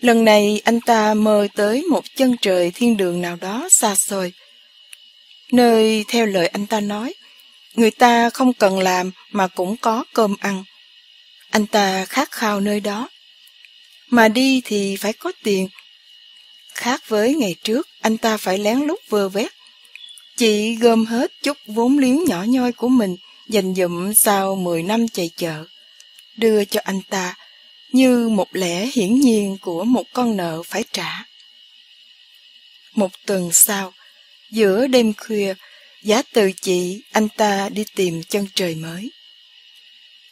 Lần 0.00 0.24
này 0.24 0.62
anh 0.64 0.80
ta 0.80 1.14
mơ 1.14 1.48
tới 1.54 1.82
một 1.82 2.04
chân 2.16 2.36
trời 2.42 2.70
thiên 2.74 2.96
đường 2.96 3.20
nào 3.20 3.36
đó 3.40 3.68
xa 3.70 3.94
xôi. 4.08 4.32
Nơi 5.52 6.04
theo 6.08 6.26
lời 6.26 6.46
anh 6.46 6.66
ta 6.66 6.80
nói, 6.80 7.14
người 7.74 7.90
ta 7.90 8.30
không 8.30 8.52
cần 8.52 8.78
làm 8.78 9.10
mà 9.30 9.46
cũng 9.48 9.76
có 9.76 10.04
cơm 10.14 10.36
ăn. 10.40 10.64
Anh 11.50 11.66
ta 11.66 12.04
khát 12.04 12.30
khao 12.30 12.60
nơi 12.60 12.80
đó. 12.80 13.08
Mà 14.08 14.28
đi 14.28 14.62
thì 14.64 14.96
phải 14.96 15.12
có 15.12 15.32
tiền. 15.42 15.68
Khác 16.74 17.02
với 17.08 17.34
ngày 17.34 17.54
trước, 17.62 17.88
anh 18.00 18.16
ta 18.16 18.36
phải 18.36 18.58
lén 18.58 18.78
lút 18.78 18.98
vơ 19.08 19.28
vét 19.28 19.52
Chị 20.40 20.74
gom 20.74 21.06
hết 21.06 21.32
chút 21.42 21.56
vốn 21.66 21.98
liếng 21.98 22.24
nhỏ 22.24 22.44
nhoi 22.48 22.72
của 22.72 22.88
mình 22.88 23.16
dành 23.48 23.74
dụm 23.74 24.12
sau 24.12 24.56
10 24.56 24.82
năm 24.82 25.08
chạy 25.08 25.30
chợ, 25.36 25.64
đưa 26.36 26.64
cho 26.64 26.80
anh 26.84 27.00
ta 27.10 27.34
như 27.92 28.28
một 28.28 28.48
lẽ 28.52 28.86
hiển 28.86 29.20
nhiên 29.20 29.56
của 29.60 29.84
một 29.84 30.04
con 30.12 30.36
nợ 30.36 30.62
phải 30.62 30.84
trả. 30.92 31.24
Một 32.94 33.10
tuần 33.26 33.50
sau, 33.52 33.92
giữa 34.50 34.86
đêm 34.86 35.12
khuya, 35.14 35.54
giá 36.02 36.22
từ 36.32 36.52
chị, 36.52 37.02
anh 37.12 37.28
ta 37.28 37.68
đi 37.68 37.84
tìm 37.94 38.22
chân 38.22 38.46
trời 38.54 38.74
mới. 38.74 39.10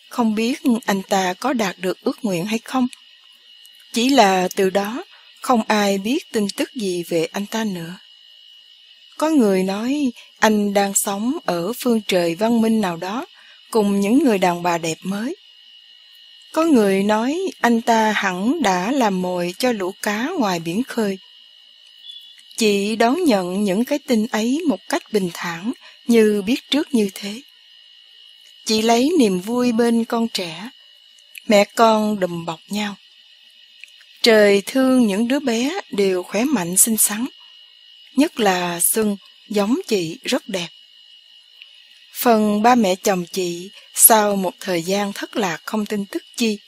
Không 0.09 0.35
biết 0.35 0.61
anh 0.87 1.03
ta 1.03 1.35
có 1.35 1.53
đạt 1.53 1.79
được 1.79 2.01
ước 2.03 2.19
nguyện 2.23 2.47
hay 2.47 2.59
không. 2.59 2.89
Chỉ 3.93 4.09
là 4.09 4.49
từ 4.57 4.71
đó, 4.71 5.05
không 5.43 5.63
ai 5.69 5.99
biết 5.99 6.33
tin 6.33 6.47
tức 6.57 6.75
gì 6.75 7.03
về 7.09 7.29
anh 7.33 7.47
ta 7.47 7.65
nữa. 7.65 7.95
Có 9.19 9.31
người 9.31 9.63
nói 9.63 10.13
anh 10.39 10.75
đang 10.75 10.95
sống 10.95 11.39
ở 11.45 11.73
phương 11.73 12.01
trời 12.09 12.35
văn 12.35 12.61
minh 12.61 12.81
nào 12.81 12.97
đó, 12.97 13.27
cùng 13.71 14.01
những 14.01 14.25
người 14.25 14.39
đàn 14.39 14.63
bà 14.63 14.79
đẹp 14.79 14.99
mới. 15.03 15.37
Có 16.53 16.65
người 16.65 17.03
nói 17.03 17.39
anh 17.61 17.81
ta 17.81 18.13
hẳn 18.13 18.63
đã 18.63 18.93
làm 18.93 19.23
mồi 19.23 19.55
cho 19.59 19.73
lũ 19.73 19.95
cá 20.03 20.31
ngoài 20.39 20.61
biển 20.61 20.83
khơi. 20.83 21.19
Chị 22.59 22.97
đón 22.97 23.25
nhận 23.25 23.65
những 23.65 23.85
cái 23.85 23.99
tin 23.99 24.27
ấy 24.27 24.61
một 24.69 24.81
cách 24.89 25.13
bình 25.13 25.31
thản 25.35 25.73
như 26.07 26.43
biết 26.47 26.71
trước 26.71 26.95
như 26.95 27.11
thế. 27.15 27.43
Chị 28.65 28.83
lấy 28.83 29.11
niềm 29.19 29.41
vui 29.41 29.73
bên 29.73 30.05
con 30.05 30.29
trẻ. 30.29 30.71
Mẹ 31.47 31.65
con 31.65 32.21
đùm 32.21 32.45
bọc 32.45 32.61
nhau. 32.69 32.97
Trời 34.23 34.63
thương 34.67 35.07
những 35.07 35.29
đứa 35.29 35.41
bé 35.41 35.81
đều 35.91 36.23
khỏe 36.23 36.45
mạnh 36.45 36.77
xinh 36.77 36.97
xắn 36.97 37.27
nhất 38.17 38.41
là 38.41 38.81
Xuân, 38.83 39.17
giống 39.49 39.79
chị 39.87 40.19
rất 40.25 40.49
đẹp. 40.49 40.69
Phần 42.15 42.63
ba 42.63 42.75
mẹ 42.75 42.95
chồng 42.95 43.25
chị, 43.33 43.71
sau 43.95 44.37
một 44.37 44.53
thời 44.61 44.83
gian 44.83 45.13
thất 45.13 45.37
lạc 45.37 45.61
không 45.65 45.87
tin 45.87 46.05
tức 46.07 46.23
chi. 46.37 46.59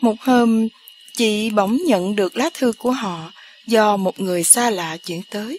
Một 0.00 0.20
hôm, 0.20 0.68
chị 1.16 1.50
bỗng 1.50 1.78
nhận 1.86 2.16
được 2.16 2.36
lá 2.36 2.50
thư 2.54 2.72
của 2.72 2.90
họ 2.90 3.32
do 3.68 3.96
một 3.96 4.20
người 4.20 4.44
xa 4.44 4.70
lạ 4.70 4.96
chuyển 4.96 5.22
tới. 5.30 5.58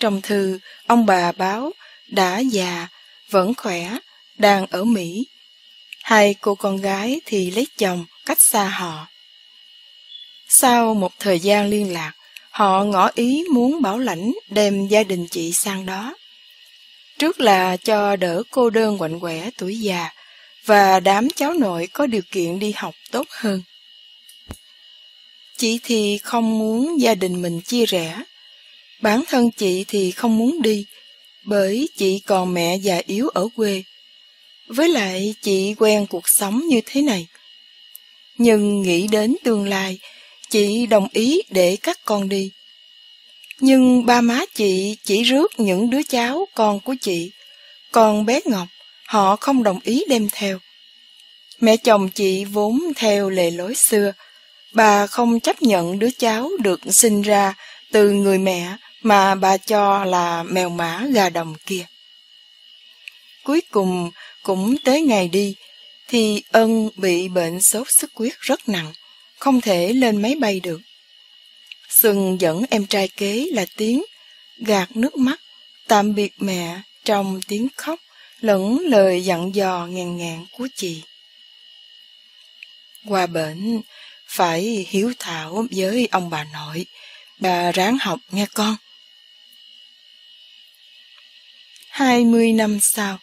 Trong 0.00 0.20
thư, 0.22 0.58
ông 0.86 1.06
bà 1.06 1.32
báo 1.32 1.72
đã 2.08 2.38
già, 2.38 2.88
vẫn 3.30 3.54
khỏe, 3.54 3.98
đang 4.38 4.66
ở 4.70 4.84
Mỹ. 4.84 5.26
Hai 6.02 6.34
cô 6.40 6.54
con 6.54 6.76
gái 6.76 7.20
thì 7.26 7.50
lấy 7.50 7.66
chồng 7.78 8.04
cách 8.26 8.38
xa 8.40 8.64
họ. 8.64 9.06
Sau 10.48 10.94
một 10.94 11.12
thời 11.18 11.38
gian 11.38 11.70
liên 11.70 11.92
lạc, 11.92 12.12
Họ 12.56 12.84
ngỏ 12.84 13.10
ý 13.14 13.44
muốn 13.52 13.82
bảo 13.82 13.98
lãnh 13.98 14.32
đem 14.50 14.88
gia 14.88 15.02
đình 15.02 15.26
chị 15.30 15.52
sang 15.52 15.86
đó. 15.86 16.14
Trước 17.18 17.40
là 17.40 17.76
cho 17.76 18.16
đỡ 18.16 18.42
cô 18.50 18.70
đơn 18.70 18.98
quạnh 18.98 19.20
quẻ 19.20 19.50
tuổi 19.58 19.80
già 19.80 20.10
và 20.64 21.00
đám 21.00 21.28
cháu 21.30 21.52
nội 21.52 21.88
có 21.92 22.06
điều 22.06 22.22
kiện 22.30 22.58
đi 22.58 22.72
học 22.76 22.94
tốt 23.10 23.26
hơn. 23.30 23.62
Chị 25.56 25.78
thì 25.82 26.18
không 26.22 26.58
muốn 26.58 27.00
gia 27.00 27.14
đình 27.14 27.42
mình 27.42 27.60
chia 27.60 27.86
rẽ. 27.86 28.22
Bản 29.00 29.22
thân 29.28 29.50
chị 29.56 29.84
thì 29.88 30.10
không 30.10 30.38
muốn 30.38 30.62
đi, 30.62 30.84
bởi 31.44 31.88
chị 31.96 32.20
còn 32.26 32.54
mẹ 32.54 32.76
già 32.76 33.00
yếu 33.06 33.28
ở 33.28 33.48
quê. 33.56 33.82
Với 34.68 34.88
lại 34.88 35.34
chị 35.42 35.74
quen 35.78 36.06
cuộc 36.06 36.24
sống 36.26 36.66
như 36.66 36.80
thế 36.86 37.02
này. 37.02 37.26
Nhưng 38.38 38.82
nghĩ 38.82 39.06
đến 39.06 39.36
tương 39.44 39.68
lai, 39.68 39.98
Chị 40.50 40.86
đồng 40.86 41.08
ý 41.12 41.42
để 41.50 41.76
các 41.82 41.98
con 42.04 42.28
đi. 42.28 42.50
Nhưng 43.60 44.06
ba 44.06 44.20
má 44.20 44.40
chị 44.54 44.96
chỉ 45.04 45.22
rước 45.22 45.60
những 45.60 45.90
đứa 45.90 46.02
cháu 46.02 46.46
con 46.54 46.80
của 46.80 46.94
chị, 47.00 47.30
còn 47.92 48.26
bé 48.26 48.40
Ngọc 48.44 48.68
họ 49.06 49.36
không 49.36 49.62
đồng 49.62 49.80
ý 49.84 50.04
đem 50.08 50.28
theo. 50.32 50.58
Mẹ 51.60 51.76
chồng 51.76 52.08
chị 52.08 52.44
vốn 52.44 52.80
theo 52.96 53.30
lề 53.30 53.50
lối 53.50 53.74
xưa, 53.74 54.12
bà 54.76 55.06
không 55.06 55.40
chấp 55.40 55.62
nhận 55.62 55.98
đứa 55.98 56.10
cháu 56.18 56.50
được 56.58 56.80
sinh 56.90 57.22
ra 57.22 57.54
từ 57.92 58.10
người 58.10 58.38
mẹ 58.38 58.76
mà 59.02 59.34
bà 59.34 59.56
cho 59.56 60.04
là 60.04 60.42
mèo 60.42 60.68
mã 60.68 61.06
gà 61.12 61.28
đồng 61.28 61.54
kia. 61.66 61.86
Cuối 63.44 63.60
cùng 63.70 64.10
cũng 64.42 64.76
tới 64.84 65.02
ngày 65.02 65.28
đi, 65.28 65.54
thì 66.08 66.42
ân 66.52 66.90
bị 66.96 67.28
bệnh 67.28 67.62
sốt 67.62 67.86
xuất 67.90 68.10
huyết 68.14 68.32
rất 68.40 68.68
nặng 68.68 68.92
không 69.38 69.60
thể 69.60 69.92
lên 69.92 70.22
máy 70.22 70.34
bay 70.40 70.60
được. 70.60 70.80
Xuân 71.88 72.40
dẫn 72.40 72.64
em 72.70 72.86
trai 72.86 73.08
kế 73.08 73.46
là 73.52 73.66
tiếng 73.76 74.04
gạt 74.58 74.96
nước 74.96 75.16
mắt, 75.16 75.40
tạm 75.88 76.14
biệt 76.14 76.32
mẹ 76.38 76.80
trong 77.04 77.40
tiếng 77.48 77.68
khóc, 77.76 78.00
lẫn 78.40 78.78
lời 78.78 79.24
dặn 79.24 79.54
dò 79.54 79.86
ngàn 79.90 80.16
ngàn 80.16 80.46
của 80.52 80.68
chị. 80.76 81.02
Qua 83.08 83.26
bệnh, 83.26 83.80
phải 84.28 84.86
hiếu 84.88 85.12
thảo 85.18 85.66
với 85.70 86.08
ông 86.10 86.30
bà 86.30 86.44
nội, 86.44 86.86
bà 87.38 87.72
ráng 87.72 87.98
học 88.00 88.20
nghe 88.30 88.46
con. 88.54 88.76
Hai 91.88 92.24
mươi 92.24 92.52
năm 92.52 92.78
sau, 92.82 93.18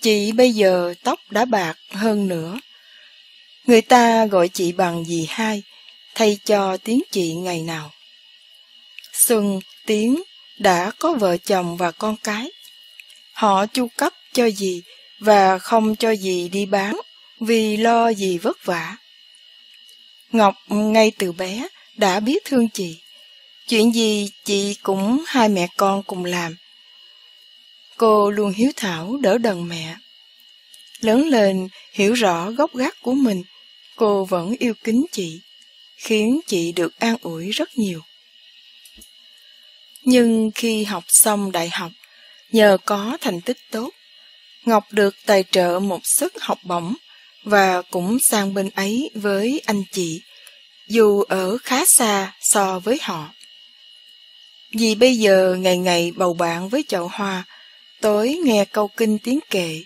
chị 0.00 0.32
bây 0.32 0.52
giờ 0.52 0.94
tóc 1.02 1.20
đã 1.30 1.44
bạc 1.44 1.78
hơn 1.90 2.28
nữa, 2.28 2.58
Người 3.68 3.82
ta 3.82 4.26
gọi 4.26 4.48
chị 4.48 4.72
bằng 4.72 5.04
dì 5.04 5.26
hai, 5.28 5.62
thay 6.14 6.38
cho 6.44 6.76
tiếng 6.76 7.02
chị 7.10 7.34
ngày 7.34 7.62
nào. 7.62 7.92
Xuân, 9.12 9.60
Tiến 9.86 10.22
đã 10.58 10.90
có 10.98 11.12
vợ 11.12 11.36
chồng 11.36 11.76
và 11.76 11.90
con 11.90 12.16
cái. 12.16 12.50
Họ 13.32 13.66
chu 13.66 13.88
cấp 13.96 14.12
cho 14.32 14.50
dì 14.50 14.82
và 15.20 15.58
không 15.58 15.96
cho 15.96 16.14
dì 16.14 16.48
đi 16.48 16.66
bán 16.66 17.00
vì 17.40 17.76
lo 17.76 18.12
dì 18.12 18.38
vất 18.38 18.64
vả. 18.64 18.96
Ngọc 20.32 20.54
ngay 20.68 21.12
từ 21.18 21.32
bé 21.32 21.68
đã 21.96 22.20
biết 22.20 22.44
thương 22.44 22.68
chị. 22.68 22.98
Chuyện 23.68 23.94
gì 23.94 24.30
chị 24.44 24.76
cũng 24.82 25.24
hai 25.26 25.48
mẹ 25.48 25.68
con 25.76 26.02
cùng 26.02 26.24
làm. 26.24 26.56
Cô 27.96 28.30
luôn 28.30 28.52
hiếu 28.52 28.70
thảo 28.76 29.16
đỡ 29.20 29.38
đần 29.38 29.68
mẹ. 29.68 29.96
Lớn 31.00 31.28
lên 31.28 31.68
hiểu 31.92 32.12
rõ 32.12 32.50
gốc 32.50 32.74
gác 32.74 33.02
của 33.02 33.14
mình, 33.14 33.42
cô 33.96 34.24
vẫn 34.24 34.54
yêu 34.58 34.74
kính 34.84 35.06
chị, 35.12 35.40
khiến 35.96 36.40
chị 36.46 36.72
được 36.72 36.98
an 36.98 37.16
ủi 37.22 37.50
rất 37.50 37.68
nhiều. 37.78 38.00
Nhưng 40.02 40.50
khi 40.54 40.84
học 40.84 41.04
xong 41.08 41.52
đại 41.52 41.68
học, 41.68 41.92
nhờ 42.52 42.78
có 42.84 43.18
thành 43.20 43.40
tích 43.40 43.58
tốt, 43.70 43.90
Ngọc 44.64 44.84
được 44.90 45.16
tài 45.26 45.44
trợ 45.50 45.80
một 45.82 46.00
suất 46.04 46.32
học 46.40 46.58
bổng 46.62 46.94
và 47.48 47.82
cũng 47.82 48.18
sang 48.30 48.54
bên 48.54 48.70
ấy 48.74 49.10
với 49.14 49.62
anh 49.66 49.82
chị, 49.92 50.20
dù 50.88 51.22
ở 51.22 51.58
khá 51.58 51.84
xa 51.86 52.32
so 52.40 52.78
với 52.78 52.98
họ. 53.02 53.28
Vì 54.72 54.94
bây 54.94 55.16
giờ 55.16 55.56
ngày 55.58 55.78
ngày 55.78 56.12
bầu 56.16 56.34
bạn 56.34 56.68
với 56.68 56.84
chậu 56.88 57.08
hoa, 57.12 57.44
tối 58.00 58.38
nghe 58.44 58.64
câu 58.64 58.88
kinh 58.88 59.18
tiếng 59.18 59.40
kệ, 59.50 59.82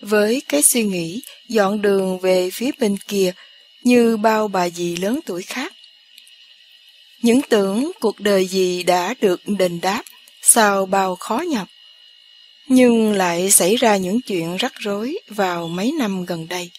với 0.00 0.42
cái 0.48 0.62
suy 0.62 0.82
nghĩ 0.84 1.22
dọn 1.48 1.82
đường 1.82 2.18
về 2.18 2.50
phía 2.50 2.70
bên 2.78 2.96
kia 2.96 3.32
như 3.84 4.16
bao 4.16 4.48
bà 4.48 4.68
dì 4.68 4.96
lớn 4.96 5.20
tuổi 5.26 5.42
khác. 5.42 5.72
Những 7.22 7.42
tưởng 7.42 7.92
cuộc 8.00 8.20
đời 8.20 8.46
gì 8.46 8.82
đã 8.82 9.14
được 9.20 9.40
đền 9.46 9.80
đáp 9.80 10.02
sau 10.42 10.86
bao 10.86 11.16
khó 11.16 11.38
nhọc. 11.38 11.68
Nhưng 12.68 13.12
lại 13.12 13.50
xảy 13.50 13.76
ra 13.76 13.96
những 13.96 14.20
chuyện 14.20 14.56
rắc 14.56 14.72
rối 14.74 15.18
vào 15.28 15.68
mấy 15.68 15.92
năm 15.98 16.24
gần 16.24 16.48
đây. 16.48 16.70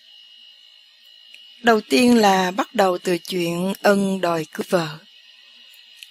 Đầu 1.64 1.82
tiên 1.82 2.18
là 2.18 2.52
bắt 2.52 2.76
đầu 2.76 2.98
từ 2.98 3.18
chuyện 3.18 3.74
ân 3.82 4.22
đòi 4.22 4.46
cưới 4.54 4.66
vợ. 4.70 4.88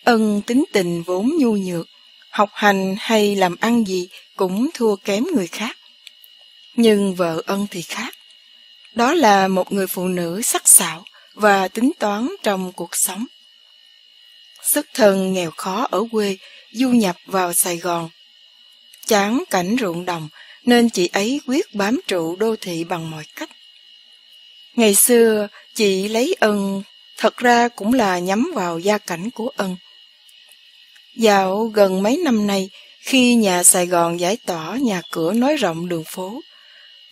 Ân 0.05 0.43
tính 0.47 0.65
tình 0.73 1.03
vốn 1.03 1.31
nhu 1.39 1.53
nhược, 1.53 1.89
học 2.31 2.51
hành 2.53 2.97
hay 2.99 3.37
làm 3.37 3.57
ăn 3.61 3.85
gì 3.85 4.09
cũng 4.37 4.71
thua 4.75 4.97
kém 4.97 5.25
người 5.35 5.47
khác. 5.47 5.79
Nhưng 6.77 7.15
vợ 7.15 7.43
ân 7.47 7.67
thì 7.71 7.83
khác. 7.83 8.15
Đó 8.95 9.15
là 9.15 9.49
một 9.49 9.73
người 9.73 9.87
phụ 9.87 10.09
nữ 10.09 10.43
sắc 10.43 10.69
sảo 10.69 11.05
và 11.35 11.69
tính 11.69 11.93
toán 11.99 12.29
trong 12.43 12.73
cuộc 12.73 12.91
sống. 12.93 13.27
Sức 14.63 14.87
thân 14.95 15.33
nghèo 15.33 15.51
khó 15.51 15.89
ở 15.91 16.05
quê, 16.13 16.37
du 16.73 16.89
nhập 16.89 17.17
vào 17.27 17.53
Sài 17.53 17.77
Gòn. 17.77 18.11
Chán 19.07 19.45
cảnh 19.51 19.77
ruộng 19.81 20.05
đồng 20.05 20.29
nên 20.65 20.91
chị 20.91 21.07
ấy 21.13 21.41
quyết 21.47 21.75
bám 21.75 22.01
trụ 22.07 22.37
đô 22.37 22.57
thị 22.57 22.85
bằng 22.85 23.11
mọi 23.11 23.25
cách. 23.37 23.51
Ngày 24.77 24.95
xưa, 24.95 25.49
chị 25.75 26.09
lấy 26.09 26.37
ân, 26.41 26.83
thật 27.17 27.37
ra 27.37 27.69
cũng 27.69 27.95
là 27.95 28.19
nhắm 28.19 28.53
vào 28.55 28.79
gia 28.79 28.99
cảnh 28.99 29.31
của 29.31 29.51
ân. 29.57 29.77
Dạo 31.17 31.65
gần 31.65 32.03
mấy 32.03 32.17
năm 32.17 32.47
nay, 32.47 32.71
khi 33.01 33.35
nhà 33.35 33.63
Sài 33.65 33.87
Gòn 33.87 34.21
giải 34.21 34.37
tỏa 34.47 34.77
nhà 34.77 35.03
cửa 35.11 35.33
nói 35.33 35.57
rộng 35.57 35.89
đường 35.89 36.05
phố, 36.05 36.41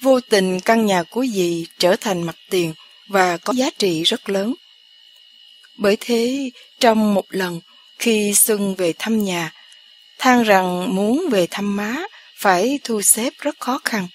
vô 0.00 0.21
tình 0.21 0.61
căn 0.61 0.87
nhà 0.87 1.02
của 1.02 1.26
dì 1.26 1.67
trở 1.79 1.97
thành 1.97 2.23
mặt 2.23 2.37
tiền 2.50 2.75
và 3.09 3.37
có 3.37 3.52
giá 3.52 3.71
trị 3.79 4.02
rất 4.02 4.29
lớn. 4.29 4.55
Bởi 5.76 5.97
thế, 6.00 6.50
trong 6.81 7.14
một 7.14 7.25
lần, 7.29 7.61
khi 7.99 8.35
Xuân 8.35 8.75
về 8.75 8.93
thăm 8.99 9.25
nhà, 9.25 9.52
than 10.19 10.43
rằng 10.43 10.97
muốn 10.97 11.29
về 11.31 11.47
thăm 11.50 11.76
má 11.76 11.97
phải 12.37 12.79
thu 12.85 13.00
xếp 13.02 13.33
rất 13.38 13.61
khó 13.61 13.81
khăn. 13.85 14.09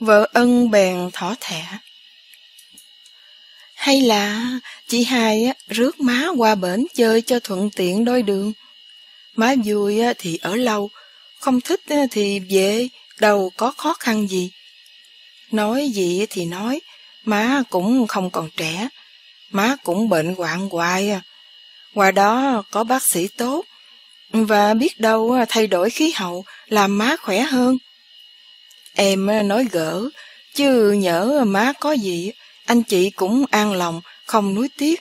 Vợ 0.00 0.28
ân 0.32 0.70
bèn 0.70 1.10
thỏ 1.12 1.34
thẻ. 1.40 1.64
Hay 3.84 4.00
là 4.00 4.50
chị 4.88 5.04
hai 5.04 5.52
rước 5.68 6.00
má 6.00 6.26
qua 6.36 6.54
bển 6.54 6.84
chơi 6.94 7.22
cho 7.22 7.40
thuận 7.40 7.70
tiện 7.70 8.04
đôi 8.04 8.22
đường. 8.22 8.52
Má 9.36 9.54
vui 9.64 10.00
thì 10.18 10.38
ở 10.42 10.56
lâu, 10.56 10.90
không 11.40 11.60
thích 11.60 11.80
thì 12.10 12.40
về, 12.40 12.88
đâu 13.20 13.52
có 13.56 13.72
khó 13.76 13.94
khăn 13.94 14.28
gì. 14.28 14.50
Nói 15.50 15.88
gì 15.88 16.26
thì 16.30 16.44
nói, 16.44 16.80
má 17.24 17.62
cũng 17.70 18.06
không 18.06 18.30
còn 18.30 18.50
trẻ, 18.56 18.88
má 19.50 19.76
cũng 19.84 20.08
bệnh 20.08 20.34
hoạn 20.34 20.68
hoài. 20.68 21.10
À. 21.10 21.22
Qua 21.94 22.10
đó 22.10 22.62
có 22.70 22.84
bác 22.84 23.02
sĩ 23.02 23.28
tốt, 23.28 23.64
và 24.32 24.74
biết 24.74 25.00
đâu 25.00 25.36
thay 25.48 25.66
đổi 25.66 25.90
khí 25.90 26.12
hậu 26.16 26.44
làm 26.66 26.98
má 26.98 27.16
khỏe 27.22 27.40
hơn. 27.40 27.78
Em 28.94 29.48
nói 29.48 29.66
gỡ, 29.72 30.08
chứ 30.54 30.92
nhỡ 30.92 31.44
má 31.46 31.72
có 31.80 31.92
gì, 31.92 32.30
anh 32.66 32.82
chị 32.82 33.10
cũng 33.10 33.44
an 33.50 33.72
lòng, 33.72 34.00
không 34.24 34.54
nuối 34.54 34.68
tiếc. 34.76 35.00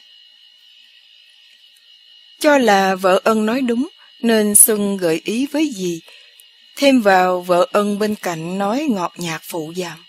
Cho 2.39 2.58
là 2.58 2.95
vợ 2.95 3.21
ân 3.23 3.45
nói 3.45 3.62
đúng, 3.62 3.88
nên 4.21 4.56
Xuân 4.56 4.97
gợi 4.97 5.21
ý 5.26 5.47
với 5.52 5.71
dì. 5.76 6.02
Thêm 6.76 7.02
vào 7.02 7.41
vợ 7.41 7.67
ân 7.71 7.99
bên 7.99 8.15
cạnh 8.15 8.58
nói 8.58 8.88
ngọt 8.89 9.13
nhạt 9.17 9.41
phụ 9.43 9.73
giảm. 9.76 10.06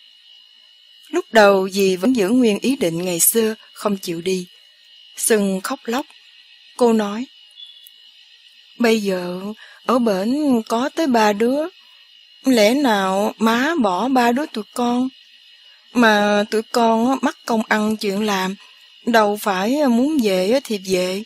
Lúc 1.09 1.25
đầu 1.33 1.69
dì 1.69 1.97
vẫn 1.97 2.17
giữ 2.17 2.29
nguyên 2.29 2.59
ý 2.59 2.77
định 2.77 3.05
ngày 3.05 3.21
xưa, 3.21 3.55
không 3.73 3.97
chịu 3.97 4.21
đi. 4.21 4.47
Xuân 5.17 5.61
khóc 5.61 5.81
lóc. 5.85 6.07
Cô 6.77 6.93
nói, 6.93 7.27
Bây 8.79 9.03
giờ, 9.03 9.41
ở 9.87 9.99
bển 9.99 10.63
có 10.69 10.89
tới 10.89 11.07
ba 11.07 11.33
đứa. 11.33 11.67
Lẽ 12.45 12.75
nào 12.75 13.35
má 13.39 13.75
bỏ 13.83 14.09
ba 14.09 14.33
đứa 14.33 14.47
tụi 14.47 14.65
con? 14.75 15.09
Mà 15.95 16.45
tụi 16.51 16.63
con 16.63 17.19
mắc 17.23 17.37
công 17.47 17.63
ăn 17.69 17.97
chuyện 17.97 18.27
làm, 18.27 18.55
đâu 19.07 19.39
phải 19.41 19.87
muốn 19.89 20.19
về 20.23 20.61
thì 20.65 20.79
về. 20.79 21.23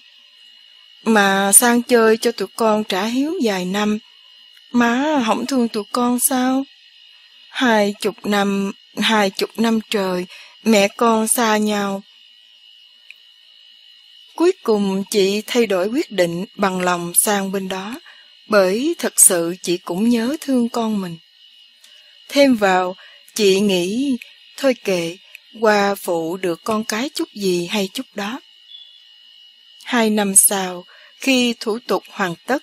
Mà 1.04 1.52
sang 1.52 1.82
chơi 1.82 2.16
cho 2.16 2.32
tụi 2.32 2.48
con 2.56 2.84
trả 2.84 3.04
hiếu 3.04 3.34
vài 3.42 3.64
năm, 3.64 3.98
má 4.72 5.22
không 5.26 5.46
thương 5.46 5.68
tụi 5.68 5.84
con 5.92 6.18
sao? 6.20 6.64
Hai 7.48 7.94
chục 8.00 8.26
năm, 8.26 8.72
hai 8.96 9.30
chục 9.30 9.50
năm 9.56 9.78
trời, 9.90 10.26
mẹ 10.64 10.88
con 10.88 11.28
xa 11.28 11.56
nhau. 11.56 12.02
Cuối 14.34 14.52
cùng 14.62 15.04
chị 15.10 15.42
thay 15.46 15.66
đổi 15.66 15.88
quyết 15.88 16.10
định 16.10 16.44
bằng 16.54 16.80
lòng 16.80 17.12
sang 17.14 17.52
bên 17.52 17.68
đó, 17.68 18.00
bởi 18.48 18.94
thật 18.98 19.20
sự 19.20 19.54
chị 19.62 19.76
cũng 19.76 20.08
nhớ 20.08 20.36
thương 20.40 20.68
con 20.68 21.00
mình. 21.00 21.16
Thêm 22.28 22.54
vào, 22.54 22.96
chị 23.34 23.60
nghĩ, 23.60 24.16
thôi 24.58 24.74
kệ, 24.84 25.16
qua 25.60 25.94
phụ 25.94 26.36
được 26.36 26.60
con 26.64 26.84
cái 26.84 27.10
chút 27.14 27.28
gì 27.34 27.66
hay 27.66 27.88
chút 27.94 28.06
đó. 28.14 28.40
Hai 29.84 30.10
năm 30.10 30.36
sau, 30.36 30.84
khi 31.20 31.54
thủ 31.60 31.78
tục 31.86 32.02
hoàn 32.10 32.34
tất, 32.46 32.62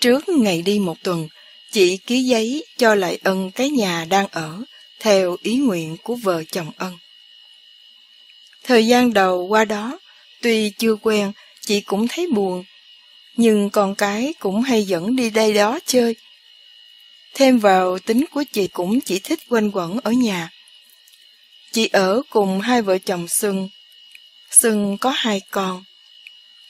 trước 0.00 0.28
ngày 0.28 0.62
đi 0.62 0.78
một 0.78 0.96
tuần, 1.02 1.28
chị 1.72 1.96
ký 1.96 2.22
giấy 2.22 2.64
cho 2.76 2.94
lại 2.94 3.18
ân 3.24 3.50
cái 3.50 3.70
nhà 3.70 4.06
đang 4.08 4.26
ở, 4.30 4.62
theo 5.00 5.36
ý 5.42 5.56
nguyện 5.56 5.96
của 6.02 6.14
vợ 6.14 6.44
chồng 6.44 6.70
ân. 6.76 6.98
Thời 8.64 8.86
gian 8.86 9.12
đầu 9.12 9.46
qua 9.46 9.64
đó, 9.64 9.98
Tuy 10.42 10.70
chưa 10.70 10.96
quen, 10.96 11.32
chị 11.60 11.80
cũng 11.80 12.08
thấy 12.08 12.26
buồn, 12.26 12.64
nhưng 13.36 13.70
con 13.70 13.94
cái 13.94 14.34
cũng 14.38 14.62
hay 14.62 14.84
dẫn 14.84 15.16
đi 15.16 15.30
đây 15.30 15.54
đó 15.54 15.78
chơi. 15.86 16.16
Thêm 17.34 17.58
vào 17.58 17.98
tính 17.98 18.24
của 18.30 18.44
chị 18.52 18.68
cũng 18.68 19.00
chỉ 19.00 19.18
thích 19.18 19.40
quanh 19.48 19.70
quẩn 19.70 20.00
ở 20.00 20.12
nhà. 20.12 20.50
Chị 21.72 21.88
ở 21.92 22.22
cùng 22.30 22.60
hai 22.60 22.82
vợ 22.82 22.98
chồng 22.98 23.26
Xuân. 23.28 23.68
Xuân 24.62 24.98
có 24.98 25.10
hai 25.10 25.40
con. 25.50 25.84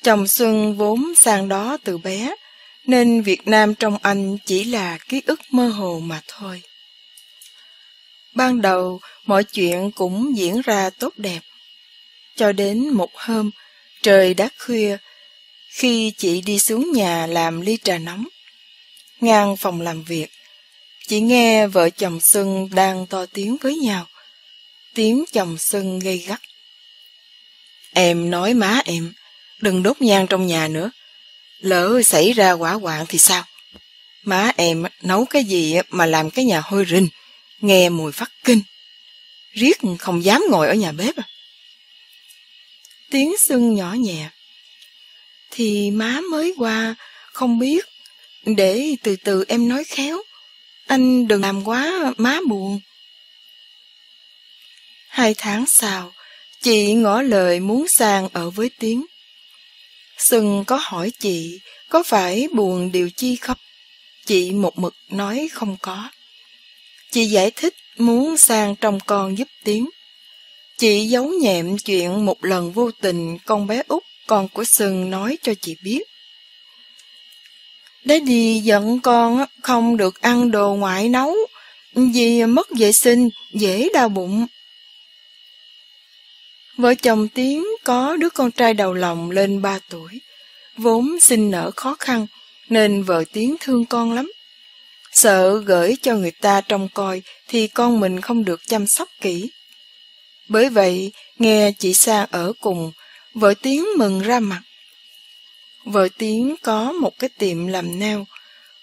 Chồng 0.03 0.29
Xuân 0.29 0.77
vốn 0.77 1.15
sang 1.17 1.49
đó 1.49 1.77
từ 1.85 1.99
bé, 1.99 2.35
nên 2.87 3.23
Việt 3.23 3.49
Nam 3.49 3.75
trong 3.75 3.99
anh 4.03 4.37
chỉ 4.47 4.65
là 4.65 4.99
ký 5.09 5.23
ức 5.27 5.41
mơ 5.51 5.69
hồ 5.69 6.01
mà 6.05 6.21
thôi. 6.29 6.63
Ban 8.35 8.63
đầu, 8.63 9.01
mọi 9.25 9.45
chuyện 9.45 9.91
cũng 9.91 10.37
diễn 10.37 10.61
ra 10.61 10.91
tốt 10.91 11.13
đẹp. 11.17 11.41
Cho 12.37 12.53
đến 12.53 12.89
một 12.89 13.11
hôm, 13.15 13.51
trời 14.03 14.35
đã 14.35 14.49
khuya, 14.59 14.97
khi 15.69 16.13
chị 16.17 16.41
đi 16.41 16.59
xuống 16.59 16.93
nhà 16.93 17.27
làm 17.27 17.61
ly 17.61 17.79
trà 17.85 17.99
nóng. 17.99 18.25
Ngang 19.21 19.57
phòng 19.57 19.81
làm 19.81 20.05
việc, 20.05 20.29
chị 21.09 21.21
nghe 21.21 21.67
vợ 21.67 21.91
chồng 21.91 22.19
Xuân 22.33 22.69
đang 22.75 23.07
to 23.07 23.27
tiếng 23.27 23.57
với 23.57 23.77
nhau. 23.77 24.07
Tiếng 24.99 25.25
chồng 25.33 25.57
sân 25.59 25.99
gây 25.99 26.19
gắt. 26.19 26.41
Em 27.95 28.31
nói 28.31 28.55
má 28.55 28.81
em, 28.85 29.13
đừng 29.61 29.83
đốt 29.83 30.01
nhang 30.01 30.27
trong 30.27 30.47
nhà 30.47 30.69
nữa. 30.69 30.91
Lỡ 31.59 32.03
xảy 32.03 32.33
ra 32.33 32.53
quả 32.53 32.73
hoạn 32.73 33.07
thì 33.09 33.19
sao? 33.19 33.45
Má 34.25 34.53
em 34.57 34.85
nấu 35.03 35.25
cái 35.25 35.45
gì 35.45 35.77
mà 35.91 36.07
làm 36.07 36.31
cái 36.31 36.45
nhà 36.45 36.61
hôi 36.61 36.87
rình, 36.89 37.09
nghe 37.61 37.89
mùi 37.89 38.13
phát 38.13 38.31
kinh. 38.45 38.63
Riết 39.53 39.79
không 39.99 40.25
dám 40.25 40.43
ngồi 40.51 40.69
ở 40.69 40.75
nhà 40.75 40.93
bếp 40.93 41.17
à? 41.17 41.25
tiếng 43.11 43.35
sưng 43.39 43.75
nhỏ 43.75 43.93
nhẹ. 43.93 44.29
Thì 45.51 45.91
má 45.91 46.21
mới 46.31 46.55
qua, 46.59 46.95
không 47.33 47.59
biết, 47.59 47.87
để 48.47 48.97
từ 49.03 49.17
từ 49.25 49.45
em 49.49 49.69
nói 49.69 49.85
khéo. 49.85 50.23
Anh 50.87 51.29
đừng 51.29 51.43
làm 51.43 51.65
quá 51.65 52.13
má 52.17 52.39
buồn. 52.49 52.81
Hai 55.09 55.35
tháng 55.39 55.65
sau, 55.69 56.13
chị 56.63 56.93
ngỏ 56.93 57.23
lời 57.23 57.61
muốn 57.61 57.87
sang 57.99 58.29
ở 58.33 58.51
với 58.51 58.71
Tiến. 58.79 59.07
Sừng 60.19 60.65
có 60.67 60.79
hỏi 60.83 61.13
chị 61.19 61.61
có 61.89 62.03
phải 62.03 62.49
buồn 62.53 62.93
điều 62.93 63.11
chi 63.11 63.37
không? 63.37 63.57
Chị 64.27 64.51
một 64.51 64.79
mực 64.79 64.95
nói 65.11 65.49
không 65.53 65.77
có. 65.83 66.11
Chị 67.11 67.25
giải 67.25 67.51
thích 67.51 67.75
muốn 67.99 68.37
sang 68.37 68.75
trong 68.77 68.99
con 69.07 69.39
giúp 69.39 69.49
tiếng. 69.65 69.89
Chị 70.79 71.07
giấu 71.07 71.29
nhẹm 71.29 71.79
chuyện 71.79 72.27
một 72.27 72.45
lần 72.45 72.73
vô 72.73 72.91
tình 72.91 73.39
con 73.47 73.67
bé 73.67 73.83
út 73.89 74.03
con 74.27 74.49
của 74.49 74.65
Sừng 74.65 75.11
nói 75.11 75.39
cho 75.43 75.55
chị 75.61 75.77
biết. 75.85 76.03
Đấy 78.05 78.21
đi 78.21 78.61
giận 78.61 79.01
con 79.01 79.45
không 79.63 79.97
được 79.97 80.21
ăn 80.21 80.51
đồ 80.51 80.75
ngoại 80.75 81.09
nấu, 81.09 81.37
vì 81.95 82.45
mất 82.45 82.69
vệ 82.79 82.93
sinh, 82.93 83.29
dễ 83.55 83.89
đau 83.95 84.09
bụng. 84.09 84.47
Vợ 86.79 86.95
chồng 86.95 87.29
Tiến 87.29 87.67
có 87.85 88.17
đứa 88.17 88.31
con 88.31 88.51
trai 88.51 88.75
đầu 88.75 88.93
lòng 88.93 89.31
lên 89.31 89.63
3 89.63 89.79
tuổi, 89.89 90.21
vốn 90.77 91.21
sinh 91.21 91.51
nở 91.51 91.71
khó 91.77 91.97
khăn, 91.99 92.27
nên 92.69 93.03
vợ 93.03 93.25
Tiến 93.33 93.57
thương 93.61 93.85
con 93.85 94.13
lắm. 94.13 94.33
Sợ 95.13 95.59
gửi 95.67 95.97
cho 96.03 96.15
người 96.15 96.31
ta 96.31 96.61
trông 96.61 96.89
coi 96.95 97.23
thì 97.49 97.67
con 97.67 98.01
mình 98.01 98.21
không 98.21 98.45
được 98.45 98.61
chăm 98.67 98.87
sóc 98.87 99.09
kỹ. 99.21 99.51
Bởi 100.49 100.69
vậy, 100.69 101.13
nghe 101.39 101.73
chị 101.79 101.95
Sang 101.95 102.27
ở 102.31 102.53
cùng, 102.61 102.93
vợ 103.35 103.55
Tiến 103.63 103.87
mừng 103.97 104.21
ra 104.21 104.41
mặt. 104.41 104.63
Vợ 105.85 106.09
Tiến 106.19 106.55
có 106.63 106.93
một 106.93 107.19
cái 107.19 107.31
tiệm 107.39 107.67
làm 107.67 107.99
neo, 107.99 108.27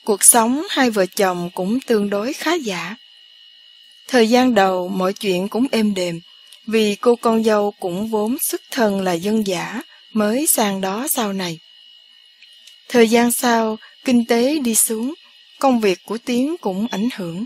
cuộc 0.04 0.24
sống 0.24 0.64
hai 0.70 0.90
vợ 0.90 1.06
chồng 1.06 1.50
cũng 1.54 1.80
tương 1.80 2.10
đối 2.10 2.34
khá 2.34 2.54
giả. 2.54 2.96
Thời 4.08 4.30
gian 4.30 4.56
đầu 4.56 4.88
mọi 4.88 5.14
chuyện 5.14 5.48
cũng 5.48 5.68
êm 5.72 5.94
đềm, 5.94 6.20
vì 6.68 6.96
cô 6.96 7.16
con 7.16 7.44
dâu 7.44 7.74
cũng 7.80 8.08
vốn 8.08 8.38
xuất 8.42 8.62
thân 8.72 9.02
là 9.02 9.14
dân 9.14 9.48
giả 9.48 9.82
mới 10.14 10.48
sang 10.48 10.82
đó 10.82 11.08
sau 11.10 11.34
này. 11.34 11.60
Thời 12.90 13.08
gian 13.08 13.32
sau, 13.32 13.78
kinh 14.06 14.26
tế 14.26 14.60
đi 14.60 14.76
xuống, 14.76 15.14
công 15.60 15.80
việc 15.80 16.00
của 16.06 16.18
Tiến 16.18 16.56
cũng 16.62 16.88
ảnh 16.92 17.10
hưởng. 17.16 17.46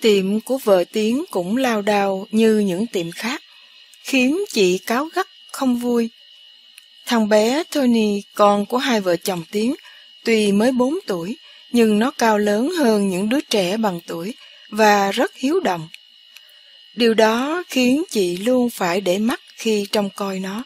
Tiệm 0.00 0.40
của 0.40 0.58
vợ 0.58 0.84
Tiến 0.92 1.24
cũng 1.30 1.56
lao 1.56 1.82
đao 1.82 2.26
như 2.30 2.58
những 2.58 2.86
tiệm 2.86 3.10
khác, 3.10 3.42
khiến 4.04 4.38
chị 4.52 4.78
cáo 4.78 5.04
gắt 5.04 5.26
không 5.52 5.76
vui. 5.76 6.10
Thằng 7.06 7.28
bé 7.28 7.62
Tony, 7.72 8.22
con 8.34 8.66
của 8.66 8.78
hai 8.78 9.00
vợ 9.00 9.16
chồng 9.16 9.44
Tiến, 9.50 9.74
tuy 10.24 10.52
mới 10.52 10.72
4 10.72 10.94
tuổi, 11.06 11.36
nhưng 11.72 11.98
nó 11.98 12.10
cao 12.10 12.38
lớn 12.38 12.70
hơn 12.78 13.08
những 13.08 13.28
đứa 13.28 13.40
trẻ 13.40 13.76
bằng 13.76 14.00
tuổi 14.06 14.34
và 14.70 15.12
rất 15.12 15.36
hiếu 15.36 15.60
động. 15.60 15.88
Điều 16.94 17.14
đó 17.14 17.62
khiến 17.68 18.02
chị 18.10 18.36
luôn 18.36 18.70
phải 18.70 19.00
để 19.00 19.18
mắt 19.18 19.40
khi 19.56 19.86
trông 19.92 20.10
coi 20.10 20.38
nó. 20.38 20.64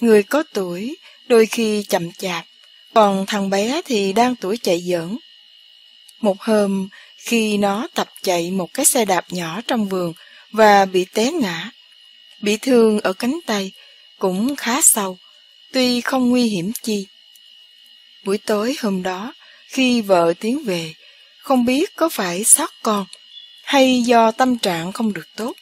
Người 0.00 0.22
có 0.22 0.42
tuổi 0.52 0.96
đôi 1.26 1.46
khi 1.46 1.82
chậm 1.82 2.12
chạp, 2.12 2.44
còn 2.94 3.26
thằng 3.26 3.50
bé 3.50 3.80
thì 3.84 4.12
đang 4.12 4.36
tuổi 4.36 4.56
chạy 4.56 4.80
giỡn. 4.80 5.16
Một 6.20 6.40
hôm, 6.40 6.88
khi 7.16 7.56
nó 7.56 7.88
tập 7.94 8.08
chạy 8.22 8.50
một 8.50 8.74
cái 8.74 8.86
xe 8.86 9.04
đạp 9.04 9.24
nhỏ 9.30 9.60
trong 9.66 9.88
vườn 9.88 10.12
và 10.50 10.84
bị 10.84 11.04
té 11.04 11.32
ngã, 11.32 11.70
bị 12.40 12.56
thương 12.56 13.00
ở 13.00 13.12
cánh 13.12 13.38
tay, 13.46 13.72
cũng 14.18 14.56
khá 14.56 14.80
sâu, 14.82 15.18
tuy 15.72 16.00
không 16.00 16.30
nguy 16.30 16.48
hiểm 16.48 16.72
chi. 16.82 17.06
Buổi 18.24 18.38
tối 18.38 18.76
hôm 18.80 19.02
đó, 19.02 19.34
khi 19.68 20.00
vợ 20.00 20.34
tiến 20.40 20.64
về, 20.64 20.94
không 21.38 21.64
biết 21.64 21.96
có 21.96 22.08
phải 22.08 22.44
sót 22.44 22.70
con 22.82 23.06
hay 23.64 24.02
do 24.02 24.30
tâm 24.30 24.58
trạng 24.58 24.92
không 24.92 25.12
được 25.12 25.28
tốt. 25.36 25.52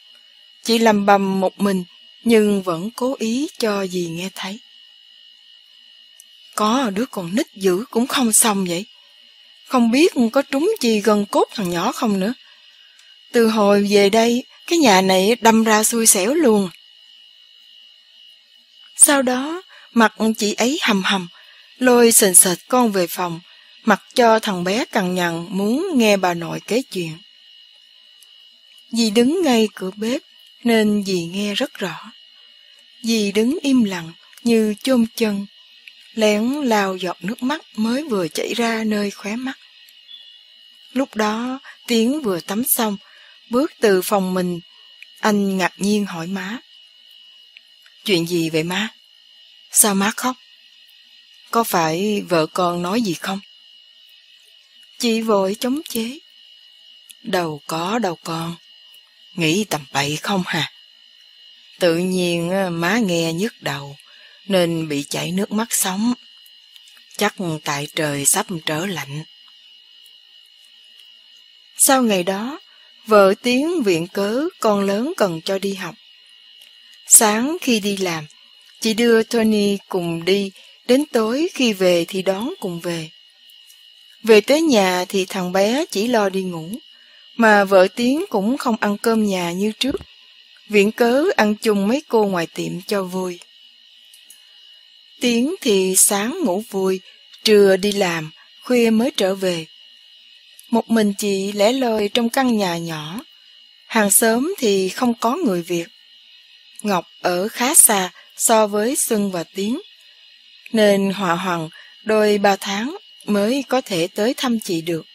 Chị 0.63 0.77
làm 0.77 1.05
bầm 1.05 1.39
một 1.39 1.59
mình 1.59 1.83
nhưng 2.23 2.63
vẫn 2.63 2.89
cố 2.91 3.15
ý 3.19 3.47
cho 3.59 3.87
dì 3.87 4.07
nghe 4.07 4.29
thấy. 4.35 4.59
Có 6.55 6.89
đứa 6.95 7.05
con 7.05 7.35
nít 7.35 7.47
dữ 7.55 7.85
cũng 7.89 8.07
không 8.07 8.33
xong 8.33 8.65
vậy. 8.65 8.85
Không 9.67 9.91
biết 9.91 10.13
có 10.31 10.41
trúng 10.41 10.71
chi 10.79 11.01
gần 11.01 11.25
cốt 11.25 11.47
thằng 11.55 11.69
nhỏ 11.69 11.91
không 11.91 12.19
nữa. 12.19 12.33
Từ 13.31 13.47
hồi 13.47 13.87
về 13.89 14.09
đây, 14.09 14.43
cái 14.67 14.79
nhà 14.79 15.01
này 15.01 15.35
đâm 15.41 15.63
ra 15.63 15.83
xui 15.83 16.07
xẻo 16.07 16.33
luôn. 16.33 16.69
Sau 18.95 19.21
đó, 19.21 19.61
mặt 19.93 20.13
chị 20.37 20.53
ấy 20.53 20.79
hầm 20.81 21.03
hầm, 21.03 21.27
lôi 21.77 22.11
sền 22.11 22.35
sệt 22.35 22.57
con 22.67 22.91
về 22.91 23.07
phòng, 23.07 23.39
mặc 23.83 24.01
cho 24.13 24.39
thằng 24.39 24.63
bé 24.63 24.85
cằn 24.85 25.15
nhằn 25.15 25.47
muốn 25.49 25.87
nghe 25.95 26.17
bà 26.17 26.33
nội 26.33 26.59
kể 26.67 26.81
chuyện. 26.91 27.17
Dì 28.93 29.09
đứng 29.09 29.41
ngay 29.43 29.67
cửa 29.75 29.91
bếp, 29.95 30.21
nên 30.63 31.03
dì 31.03 31.23
nghe 31.23 31.53
rất 31.53 31.73
rõ. 31.73 32.11
Dì 33.01 33.31
đứng 33.31 33.57
im 33.61 33.83
lặng 33.83 34.11
như 34.43 34.75
chôn 34.83 35.05
chân, 35.15 35.45
lén 36.13 36.53
lao 36.53 36.97
giọt 36.97 37.17
nước 37.21 37.43
mắt 37.43 37.61
mới 37.75 38.03
vừa 38.03 38.27
chảy 38.27 38.53
ra 38.53 38.83
nơi 38.83 39.11
khóe 39.11 39.35
mắt. 39.35 39.57
Lúc 40.93 41.15
đó, 41.15 41.59
Tiến 41.87 42.21
vừa 42.21 42.39
tắm 42.39 42.63
xong, 42.63 42.97
bước 43.49 43.71
từ 43.79 44.01
phòng 44.01 44.33
mình, 44.33 44.59
anh 45.19 45.57
ngạc 45.57 45.73
nhiên 45.77 46.05
hỏi 46.05 46.27
má. 46.27 46.57
Chuyện 48.05 48.27
gì 48.27 48.49
vậy 48.49 48.63
má? 48.63 48.89
Sao 49.71 49.95
má 49.95 50.11
khóc? 50.17 50.35
Có 51.51 51.63
phải 51.63 52.21
vợ 52.29 52.45
con 52.45 52.81
nói 52.81 53.01
gì 53.01 53.13
không? 53.13 53.39
Chị 54.99 55.21
vội 55.21 55.55
chống 55.59 55.81
chế. 55.89 56.19
Đầu 57.23 57.61
có 57.67 57.99
đầu 57.99 58.15
con. 58.15 58.55
Nghĩ 59.35 59.65
tầm 59.69 59.85
bậy 59.91 60.17
không 60.17 60.43
hả? 60.45 60.71
Tự 61.79 61.97
nhiên 61.97 62.51
má 62.79 62.99
nghe 62.99 63.33
nhức 63.33 63.53
đầu, 63.61 63.97
nên 64.47 64.89
bị 64.89 65.03
chảy 65.03 65.31
nước 65.31 65.51
mắt 65.51 65.67
sống. 65.71 66.13
Chắc 67.17 67.35
tại 67.63 67.87
trời 67.95 68.25
sắp 68.25 68.45
trở 68.65 68.85
lạnh. 68.85 69.23
Sau 71.77 72.03
ngày 72.03 72.23
đó, 72.23 72.59
vợ 73.05 73.33
tiếng 73.41 73.83
viện 73.83 74.07
cớ 74.07 74.47
con 74.59 74.85
lớn 74.85 75.13
cần 75.17 75.41
cho 75.41 75.59
đi 75.59 75.73
học. 75.73 75.95
Sáng 77.07 77.57
khi 77.61 77.79
đi 77.79 77.97
làm, 77.97 78.25
chị 78.79 78.93
đưa 78.93 79.23
Tony 79.23 79.77
cùng 79.89 80.25
đi, 80.25 80.51
đến 80.87 81.05
tối 81.05 81.49
khi 81.53 81.73
về 81.73 82.05
thì 82.07 82.21
đón 82.21 82.53
cùng 82.59 82.79
về. 82.79 83.09
Về 84.23 84.41
tới 84.41 84.61
nhà 84.61 85.05
thì 85.09 85.25
thằng 85.25 85.51
bé 85.51 85.85
chỉ 85.91 86.07
lo 86.07 86.29
đi 86.29 86.41
ngủ, 86.41 86.69
mà 87.35 87.63
vợ 87.63 87.87
Tiến 87.95 88.25
cũng 88.29 88.57
không 88.57 88.75
ăn 88.79 88.97
cơm 88.97 89.25
nhà 89.25 89.51
như 89.51 89.71
trước. 89.79 89.95
Viện 90.69 90.91
cớ 90.91 91.23
ăn 91.35 91.55
chung 91.55 91.87
mấy 91.87 92.03
cô 92.07 92.25
ngoài 92.25 92.47
tiệm 92.47 92.81
cho 92.81 93.03
vui. 93.03 93.39
Tiến 95.21 95.55
thì 95.61 95.95
sáng 95.97 96.39
ngủ 96.43 96.63
vui, 96.69 96.99
trưa 97.43 97.77
đi 97.77 97.91
làm, 97.91 98.31
khuya 98.63 98.89
mới 98.89 99.11
trở 99.17 99.35
về. 99.35 99.65
Một 100.69 100.89
mình 100.89 101.13
chị 101.17 101.51
lẻ 101.51 101.71
loi 101.71 102.09
trong 102.13 102.29
căn 102.29 102.57
nhà 102.57 102.77
nhỏ. 102.77 103.19
Hàng 103.85 104.11
xóm 104.11 104.53
thì 104.57 104.89
không 104.89 105.13
có 105.13 105.35
người 105.35 105.61
Việt. 105.61 105.87
Ngọc 106.81 107.05
ở 107.21 107.47
khá 107.47 107.75
xa 107.75 108.11
so 108.37 108.67
với 108.67 108.95
Xuân 108.95 109.31
và 109.31 109.43
Tiến. 109.43 109.81
Nên 110.71 111.09
hòa 111.09 111.35
hoàng 111.35 111.69
đôi 112.03 112.37
ba 112.37 112.55
tháng 112.55 112.97
mới 113.25 113.63
có 113.67 113.81
thể 113.81 114.07
tới 114.07 114.33
thăm 114.37 114.59
chị 114.59 114.81
được. 114.81 115.05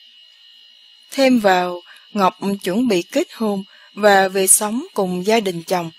Thêm 1.10 1.38
vào, 1.38 1.82
Ngọc 2.12 2.38
chuẩn 2.62 2.88
bị 2.88 3.02
kết 3.02 3.28
hôn 3.34 3.64
và 3.94 4.28
về 4.28 4.46
sống 4.46 4.86
cùng 4.94 5.26
gia 5.26 5.40
đình 5.40 5.62
chồng. 5.62 5.90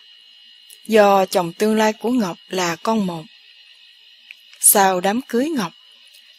Do 0.88 1.26
chồng 1.26 1.54
tương 1.54 1.76
lai 1.76 1.94
của 1.94 2.12
Ngọc 2.12 2.38
là 2.50 2.76
con 2.76 3.06
một. 3.06 3.24
Sau 4.60 5.02
đám 5.02 5.22
cưới 5.22 5.50
Ngọc, 5.50 5.74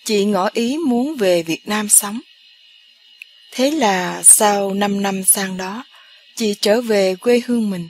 chị 0.05 0.25
ngỏ 0.25 0.51
ý 0.53 0.77
muốn 0.87 1.17
về 1.17 1.43
Việt 1.43 1.69
Nam 1.69 1.89
sống. 1.89 2.21
Thế 3.53 3.71
là 3.71 4.23
sau 4.23 4.75
5 4.75 5.03
năm 5.03 5.23
sang 5.25 5.57
đó, 5.57 5.85
chị 6.37 6.55
trở 6.61 6.81
về 6.81 7.17
quê 7.17 7.43
hương 7.47 7.71
mình. 7.71 7.89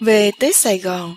Về 0.00 0.30
tới 0.38 0.52
Sài 0.52 0.78
Gòn, 0.78 1.16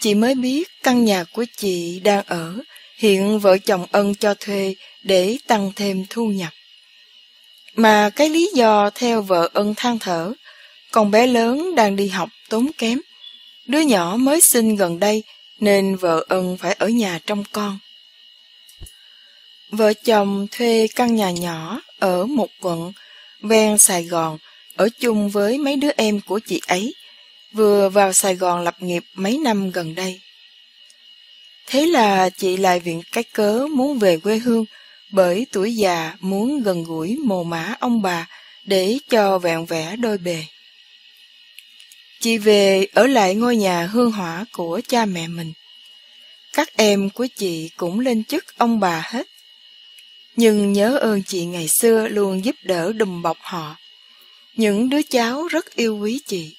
chị 0.00 0.14
mới 0.14 0.34
biết 0.34 0.68
căn 0.82 1.04
nhà 1.04 1.24
của 1.24 1.44
chị 1.56 2.00
đang 2.00 2.24
ở 2.26 2.58
hiện 2.98 3.38
vợ 3.38 3.58
chồng 3.58 3.86
ân 3.92 4.14
cho 4.14 4.34
thuê 4.34 4.74
để 5.02 5.36
tăng 5.46 5.72
thêm 5.76 6.04
thu 6.10 6.26
nhập. 6.26 6.52
Mà 7.78 8.10
cái 8.10 8.28
lý 8.28 8.50
do 8.54 8.90
theo 8.94 9.22
vợ 9.22 9.48
ân 9.52 9.74
than 9.74 9.98
thở, 9.98 10.32
con 10.92 11.10
bé 11.10 11.26
lớn 11.26 11.74
đang 11.74 11.96
đi 11.96 12.08
học 12.08 12.28
tốn 12.48 12.70
kém. 12.78 13.00
Đứa 13.66 13.80
nhỏ 13.80 14.16
mới 14.18 14.40
sinh 14.40 14.76
gần 14.76 15.00
đây 15.00 15.22
nên 15.60 15.96
vợ 15.96 16.24
ân 16.28 16.56
phải 16.56 16.72
ở 16.78 16.88
nhà 16.88 17.18
trông 17.26 17.44
con. 17.52 17.78
Vợ 19.70 19.92
chồng 19.92 20.46
thuê 20.50 20.88
căn 20.94 21.16
nhà 21.16 21.30
nhỏ 21.30 21.80
ở 21.98 22.26
một 22.26 22.48
quận 22.60 22.92
ven 23.42 23.78
Sài 23.78 24.04
Gòn 24.04 24.38
ở 24.76 24.88
chung 25.00 25.28
với 25.28 25.58
mấy 25.58 25.76
đứa 25.76 25.90
em 25.96 26.20
của 26.20 26.38
chị 26.38 26.60
ấy, 26.66 26.94
vừa 27.52 27.88
vào 27.88 28.12
Sài 28.12 28.34
Gòn 28.34 28.62
lập 28.62 28.76
nghiệp 28.80 29.02
mấy 29.14 29.38
năm 29.38 29.70
gần 29.70 29.94
đây. 29.94 30.20
Thế 31.66 31.86
là 31.86 32.30
chị 32.30 32.56
lại 32.56 32.80
viện 32.80 33.02
cái 33.12 33.24
cớ 33.24 33.66
muốn 33.74 33.98
về 33.98 34.16
quê 34.16 34.38
hương 34.38 34.64
bởi 35.10 35.46
tuổi 35.52 35.76
già 35.76 36.12
muốn 36.20 36.62
gần 36.62 36.84
gũi 36.84 37.16
mồ 37.24 37.44
mã 37.44 37.74
ông 37.80 38.02
bà 38.02 38.26
để 38.64 38.98
cho 39.08 39.38
vẹn 39.38 39.66
vẽ 39.66 39.96
đôi 39.96 40.18
bề. 40.18 40.44
Chị 42.20 42.38
về 42.38 42.86
ở 42.92 43.06
lại 43.06 43.34
ngôi 43.34 43.56
nhà 43.56 43.86
hương 43.86 44.12
hỏa 44.12 44.44
của 44.52 44.80
cha 44.88 45.04
mẹ 45.04 45.28
mình, 45.28 45.52
các 46.52 46.76
em 46.76 47.10
của 47.10 47.26
chị 47.36 47.70
cũng 47.76 48.00
lên 48.00 48.24
chức 48.24 48.44
ông 48.56 48.80
bà 48.80 49.02
hết. 49.04 49.26
Nhưng 50.36 50.72
nhớ 50.72 50.96
ơn 50.96 51.22
chị 51.22 51.44
ngày 51.44 51.68
xưa 51.68 52.08
luôn 52.08 52.44
giúp 52.44 52.56
đỡ 52.62 52.92
đùm 52.92 53.22
bọc 53.22 53.38
họ. 53.40 53.76
Những 54.56 54.90
đứa 54.90 55.02
cháu 55.02 55.48
rất 55.48 55.74
yêu 55.74 55.98
quý 55.98 56.20
chị. 56.26 56.56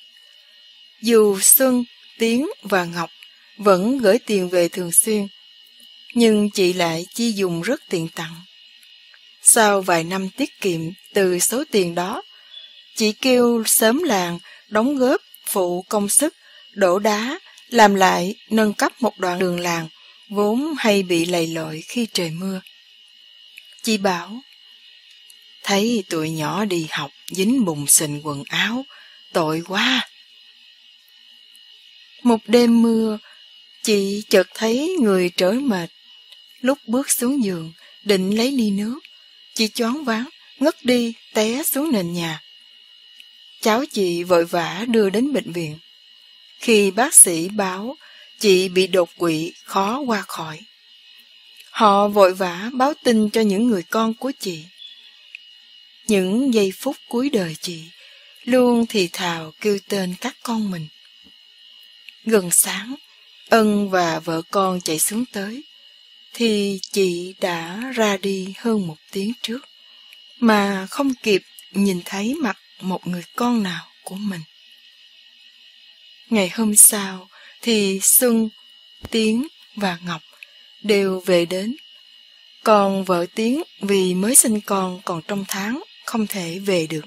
Dù 1.01 1.39
Xuân, 1.41 1.83
Tiến 2.17 2.49
và 2.61 2.85
Ngọc 2.85 3.09
vẫn 3.57 3.97
gửi 3.97 4.19
tiền 4.19 4.49
về 4.49 4.69
thường 4.69 4.91
xuyên, 4.91 5.27
nhưng 6.13 6.49
chị 6.49 6.73
lại 6.73 7.05
chi 7.13 7.31
dùng 7.31 7.61
rất 7.61 7.81
tiền 7.89 8.07
tặng. 8.15 8.35
Sau 9.41 9.81
vài 9.81 10.03
năm 10.03 10.29
tiết 10.29 10.61
kiệm 10.61 10.81
từ 11.13 11.39
số 11.39 11.63
tiền 11.71 11.95
đó, 11.95 12.21
chị 12.95 13.11
kêu 13.11 13.63
sớm 13.65 14.03
làng 14.03 14.39
đóng 14.67 14.97
góp 14.97 15.21
phụ 15.45 15.85
công 15.89 16.09
sức, 16.09 16.35
đổ 16.71 16.99
đá, 16.99 17.39
làm 17.69 17.95
lại 17.95 18.35
nâng 18.49 18.73
cấp 18.73 18.91
một 19.01 19.19
đoạn 19.19 19.39
đường 19.39 19.59
làng 19.59 19.87
vốn 20.29 20.73
hay 20.77 21.03
bị 21.03 21.25
lầy 21.25 21.47
lội 21.47 21.83
khi 21.87 22.07
trời 22.13 22.31
mưa. 22.31 22.61
Chị 23.83 23.97
bảo, 23.97 24.41
thấy 25.63 26.03
tụi 26.09 26.29
nhỏ 26.29 26.65
đi 26.65 26.87
học 26.91 27.11
dính 27.27 27.65
bùn 27.65 27.85
xình 27.87 28.21
quần 28.23 28.43
áo, 28.43 28.85
tội 29.33 29.61
quá. 29.67 30.09
Một 32.23 32.39
đêm 32.47 32.81
mưa, 32.81 33.17
chị 33.83 34.23
chợt 34.29 34.47
thấy 34.53 34.95
người 35.01 35.31
trở 35.37 35.51
mệt. 35.51 35.89
Lúc 36.61 36.77
bước 36.87 37.11
xuống 37.11 37.43
giường, 37.43 37.73
định 38.03 38.37
lấy 38.37 38.51
ly 38.51 38.71
nước, 38.71 38.99
chị 39.53 39.67
choáng 39.67 40.03
váng, 40.03 40.29
ngất 40.59 40.85
đi, 40.85 41.13
té 41.33 41.63
xuống 41.63 41.91
nền 41.91 42.13
nhà. 42.13 42.41
Cháu 43.61 43.83
chị 43.91 44.23
vội 44.23 44.45
vã 44.45 44.85
đưa 44.87 45.09
đến 45.09 45.33
bệnh 45.33 45.51
viện. 45.51 45.79
Khi 46.59 46.91
bác 46.91 47.15
sĩ 47.15 47.49
báo 47.49 47.95
chị 48.39 48.69
bị 48.69 48.87
đột 48.87 49.09
quỵ 49.17 49.53
khó 49.63 49.99
qua 49.99 50.21
khỏi. 50.27 50.59
Họ 51.71 52.07
vội 52.07 52.33
vã 52.33 52.69
báo 52.73 52.93
tin 53.03 53.29
cho 53.29 53.41
những 53.41 53.67
người 53.67 53.83
con 53.83 54.13
của 54.13 54.31
chị. 54.39 54.63
Những 56.07 56.53
giây 56.53 56.71
phút 56.79 56.97
cuối 57.09 57.29
đời 57.29 57.55
chị 57.61 57.83
luôn 58.43 58.85
thì 58.89 59.09
thào 59.13 59.51
kêu 59.61 59.77
tên 59.87 60.15
các 60.21 60.37
con 60.43 60.71
mình. 60.71 60.87
Gần 62.25 62.49
sáng, 62.51 62.95
Ân 63.49 63.89
và 63.89 64.19
vợ 64.19 64.41
con 64.51 64.81
chạy 64.81 64.99
xuống 64.99 65.25
tới, 65.25 65.63
thì 66.33 66.79
chị 66.91 67.33
đã 67.39 67.91
ra 67.95 68.17
đi 68.17 68.53
hơn 68.57 68.87
một 68.87 68.97
tiếng 69.11 69.31
trước, 69.41 69.59
mà 70.39 70.87
không 70.89 71.13
kịp 71.23 71.41
nhìn 71.71 72.01
thấy 72.05 72.33
mặt 72.33 72.57
một 72.81 73.07
người 73.07 73.23
con 73.35 73.63
nào 73.63 73.87
của 74.03 74.15
mình. 74.15 74.41
Ngày 76.29 76.49
hôm 76.49 76.75
sau 76.75 77.29
thì 77.61 77.99
Xuân, 78.01 78.49
Tiến 79.11 79.47
và 79.75 79.97
Ngọc 80.05 80.21
đều 80.83 81.19
về 81.25 81.45
đến. 81.45 81.75
Còn 82.63 83.03
vợ 83.03 83.25
Tiến 83.35 83.63
vì 83.81 84.13
mới 84.13 84.35
sinh 84.35 84.61
con 84.61 85.01
còn 85.05 85.21
trong 85.27 85.45
tháng 85.47 85.83
không 86.05 86.27
thể 86.27 86.59
về 86.59 86.87
được. 86.87 87.05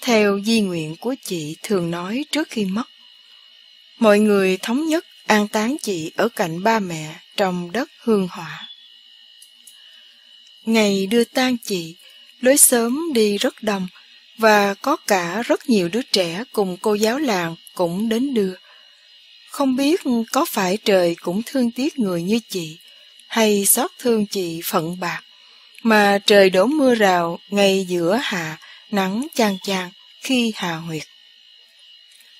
Theo 0.00 0.40
di 0.44 0.60
nguyện 0.60 0.96
của 0.96 1.14
chị 1.24 1.56
thường 1.62 1.90
nói 1.90 2.24
trước 2.30 2.48
khi 2.50 2.64
mất, 2.64 2.84
mọi 3.98 4.18
người 4.18 4.58
thống 4.62 4.86
nhất 4.86 5.06
an 5.26 5.48
táng 5.48 5.76
chị 5.82 6.12
ở 6.16 6.28
cạnh 6.28 6.62
ba 6.62 6.78
mẹ 6.78 7.14
trong 7.36 7.72
đất 7.72 7.90
hương 8.02 8.28
hỏa. 8.30 8.68
Ngày 10.64 11.06
đưa 11.06 11.24
tang 11.24 11.56
chị, 11.64 11.96
lối 12.40 12.56
sớm 12.56 13.12
đi 13.14 13.38
rất 13.38 13.62
đông 13.62 13.88
và 14.38 14.74
có 14.74 14.96
cả 14.96 15.42
rất 15.42 15.68
nhiều 15.68 15.88
đứa 15.88 16.02
trẻ 16.02 16.44
cùng 16.52 16.76
cô 16.82 16.94
giáo 16.94 17.18
làng 17.18 17.56
cũng 17.74 18.08
đến 18.08 18.34
đưa. 18.34 18.54
Không 19.50 19.76
biết 19.76 20.00
có 20.32 20.44
phải 20.44 20.78
trời 20.84 21.16
cũng 21.20 21.42
thương 21.46 21.70
tiếc 21.70 21.98
người 21.98 22.22
như 22.22 22.40
chị, 22.48 22.78
hay 23.28 23.66
xót 23.66 23.90
thương 23.98 24.26
chị 24.26 24.60
phận 24.64 25.00
bạc, 25.00 25.22
mà 25.82 26.18
trời 26.26 26.50
đổ 26.50 26.66
mưa 26.66 26.94
rào 26.94 27.38
ngay 27.50 27.86
giữa 27.88 28.20
hạ, 28.22 28.58
nắng 28.90 29.26
chang 29.34 29.58
chang 29.66 29.90
khi 30.22 30.52
hà 30.56 30.76
huyệt. 30.76 31.04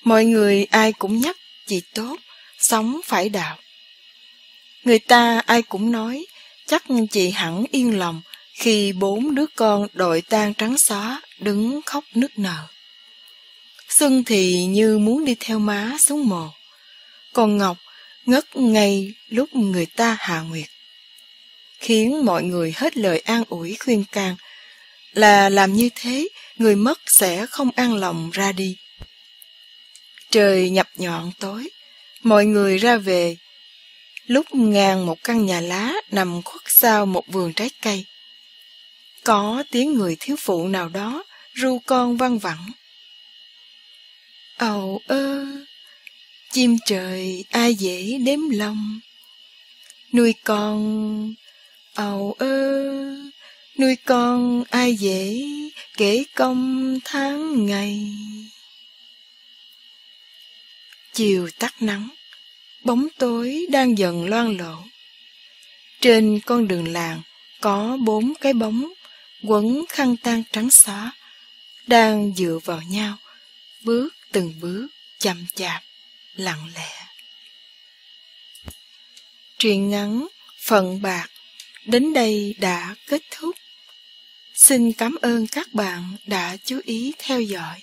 Mọi 0.03 0.25
người 0.25 0.65
ai 0.65 0.93
cũng 0.93 1.19
nhắc 1.19 1.37
chị 1.67 1.81
tốt, 1.93 2.17
sống 2.59 2.99
phải 3.05 3.29
đạo. 3.29 3.57
Người 4.83 4.99
ta 4.99 5.41
ai 5.45 5.61
cũng 5.61 5.91
nói, 5.91 6.25
chắc 6.67 6.83
chị 7.11 7.29
hẳn 7.29 7.63
yên 7.71 7.99
lòng 7.99 8.21
khi 8.53 8.93
bốn 8.93 9.35
đứa 9.35 9.45
con 9.55 9.87
đội 9.93 10.21
tan 10.21 10.53
trắng 10.53 10.75
xóa 10.77 11.21
đứng 11.39 11.81
khóc 11.85 12.03
nức 12.13 12.39
nở. 12.39 12.67
Xuân 13.89 14.23
thì 14.23 14.65
như 14.65 14.97
muốn 14.97 15.25
đi 15.25 15.35
theo 15.39 15.59
má 15.59 15.97
xuống 15.99 16.29
mồ. 16.29 16.49
Còn 17.33 17.57
Ngọc 17.57 17.77
ngất 18.25 18.55
ngay 18.55 19.13
lúc 19.29 19.55
người 19.55 19.85
ta 19.85 20.17
hạ 20.19 20.41
nguyệt. 20.41 20.69
Khiến 21.79 22.25
mọi 22.25 22.43
người 22.43 22.73
hết 22.75 22.97
lời 22.97 23.19
an 23.19 23.43
ủi 23.49 23.77
khuyên 23.79 24.03
can 24.11 24.35
là 25.11 25.49
làm 25.49 25.73
như 25.73 25.89
thế 25.95 26.27
người 26.55 26.75
mất 26.75 26.99
sẽ 27.07 27.45
không 27.45 27.69
an 27.75 27.95
lòng 27.95 28.29
ra 28.33 28.51
đi. 28.51 28.77
Trời 30.31 30.69
nhập 30.69 30.89
nhọn 30.95 31.31
tối, 31.39 31.69
mọi 32.27 32.45
người 32.45 32.77
ra 32.77 32.97
về. 32.97 33.37
Lúc 34.25 34.55
ngang 34.55 35.05
một 35.05 35.23
căn 35.23 35.45
nhà 35.45 35.61
lá 35.61 35.93
nằm 36.11 36.41
khuất 36.41 36.61
sau 36.65 37.05
một 37.05 37.27
vườn 37.27 37.53
trái 37.53 37.69
cây. 37.81 38.05
Có 39.23 39.63
tiếng 39.71 39.93
người 39.93 40.17
thiếu 40.19 40.35
phụ 40.39 40.67
nào 40.67 40.89
đó 40.89 41.23
ru 41.53 41.79
con 41.85 42.17
văng 42.17 42.39
vẳng. 42.39 42.71
Ầu 44.57 45.01
ơ, 45.07 45.45
chim 46.51 46.77
trời 46.85 47.45
ai 47.49 47.75
dễ 47.75 48.17
đếm 48.25 48.39
lòng. 48.49 48.99
Nuôi 50.13 50.33
con, 50.43 51.33
ầu 51.93 52.35
ơ, 52.39 52.83
nuôi 53.79 53.95
con 54.05 54.63
ai 54.69 54.95
dễ 54.95 55.43
kể 55.97 56.23
công 56.35 56.97
tháng 57.05 57.65
ngày. 57.65 57.99
Chiều 61.13 61.49
tắt 61.59 61.81
nắng, 61.81 62.09
bóng 62.87 63.07
tối 63.17 63.65
đang 63.69 63.97
dần 63.97 64.25
loang 64.29 64.57
lộ. 64.57 64.83
Trên 66.01 66.39
con 66.45 66.67
đường 66.67 66.87
làng 66.87 67.21
có 67.61 67.97
bốn 68.05 68.33
cái 68.41 68.53
bóng 68.53 68.93
quấn 69.43 69.85
khăn 69.89 70.17
tang 70.17 70.43
trắng 70.51 70.71
xóa, 70.71 71.11
đang 71.87 72.33
dựa 72.37 72.59
vào 72.65 72.81
nhau, 72.81 73.17
bước 73.83 74.09
từng 74.31 74.53
bước 74.61 74.87
chậm 75.19 75.45
chạp, 75.55 75.83
lặng 76.35 76.69
lẽ. 76.75 76.91
Truyện 79.59 79.89
ngắn 79.89 80.27
Phần 80.59 81.01
Bạc 81.01 81.27
đến 81.85 82.13
đây 82.13 82.55
đã 82.59 82.95
kết 83.07 83.21
thúc. 83.31 83.55
Xin 84.53 84.93
cảm 84.93 85.15
ơn 85.21 85.47
các 85.47 85.73
bạn 85.73 86.17
đã 86.25 86.57
chú 86.65 86.79
ý 86.83 87.13
theo 87.17 87.41
dõi. 87.41 87.81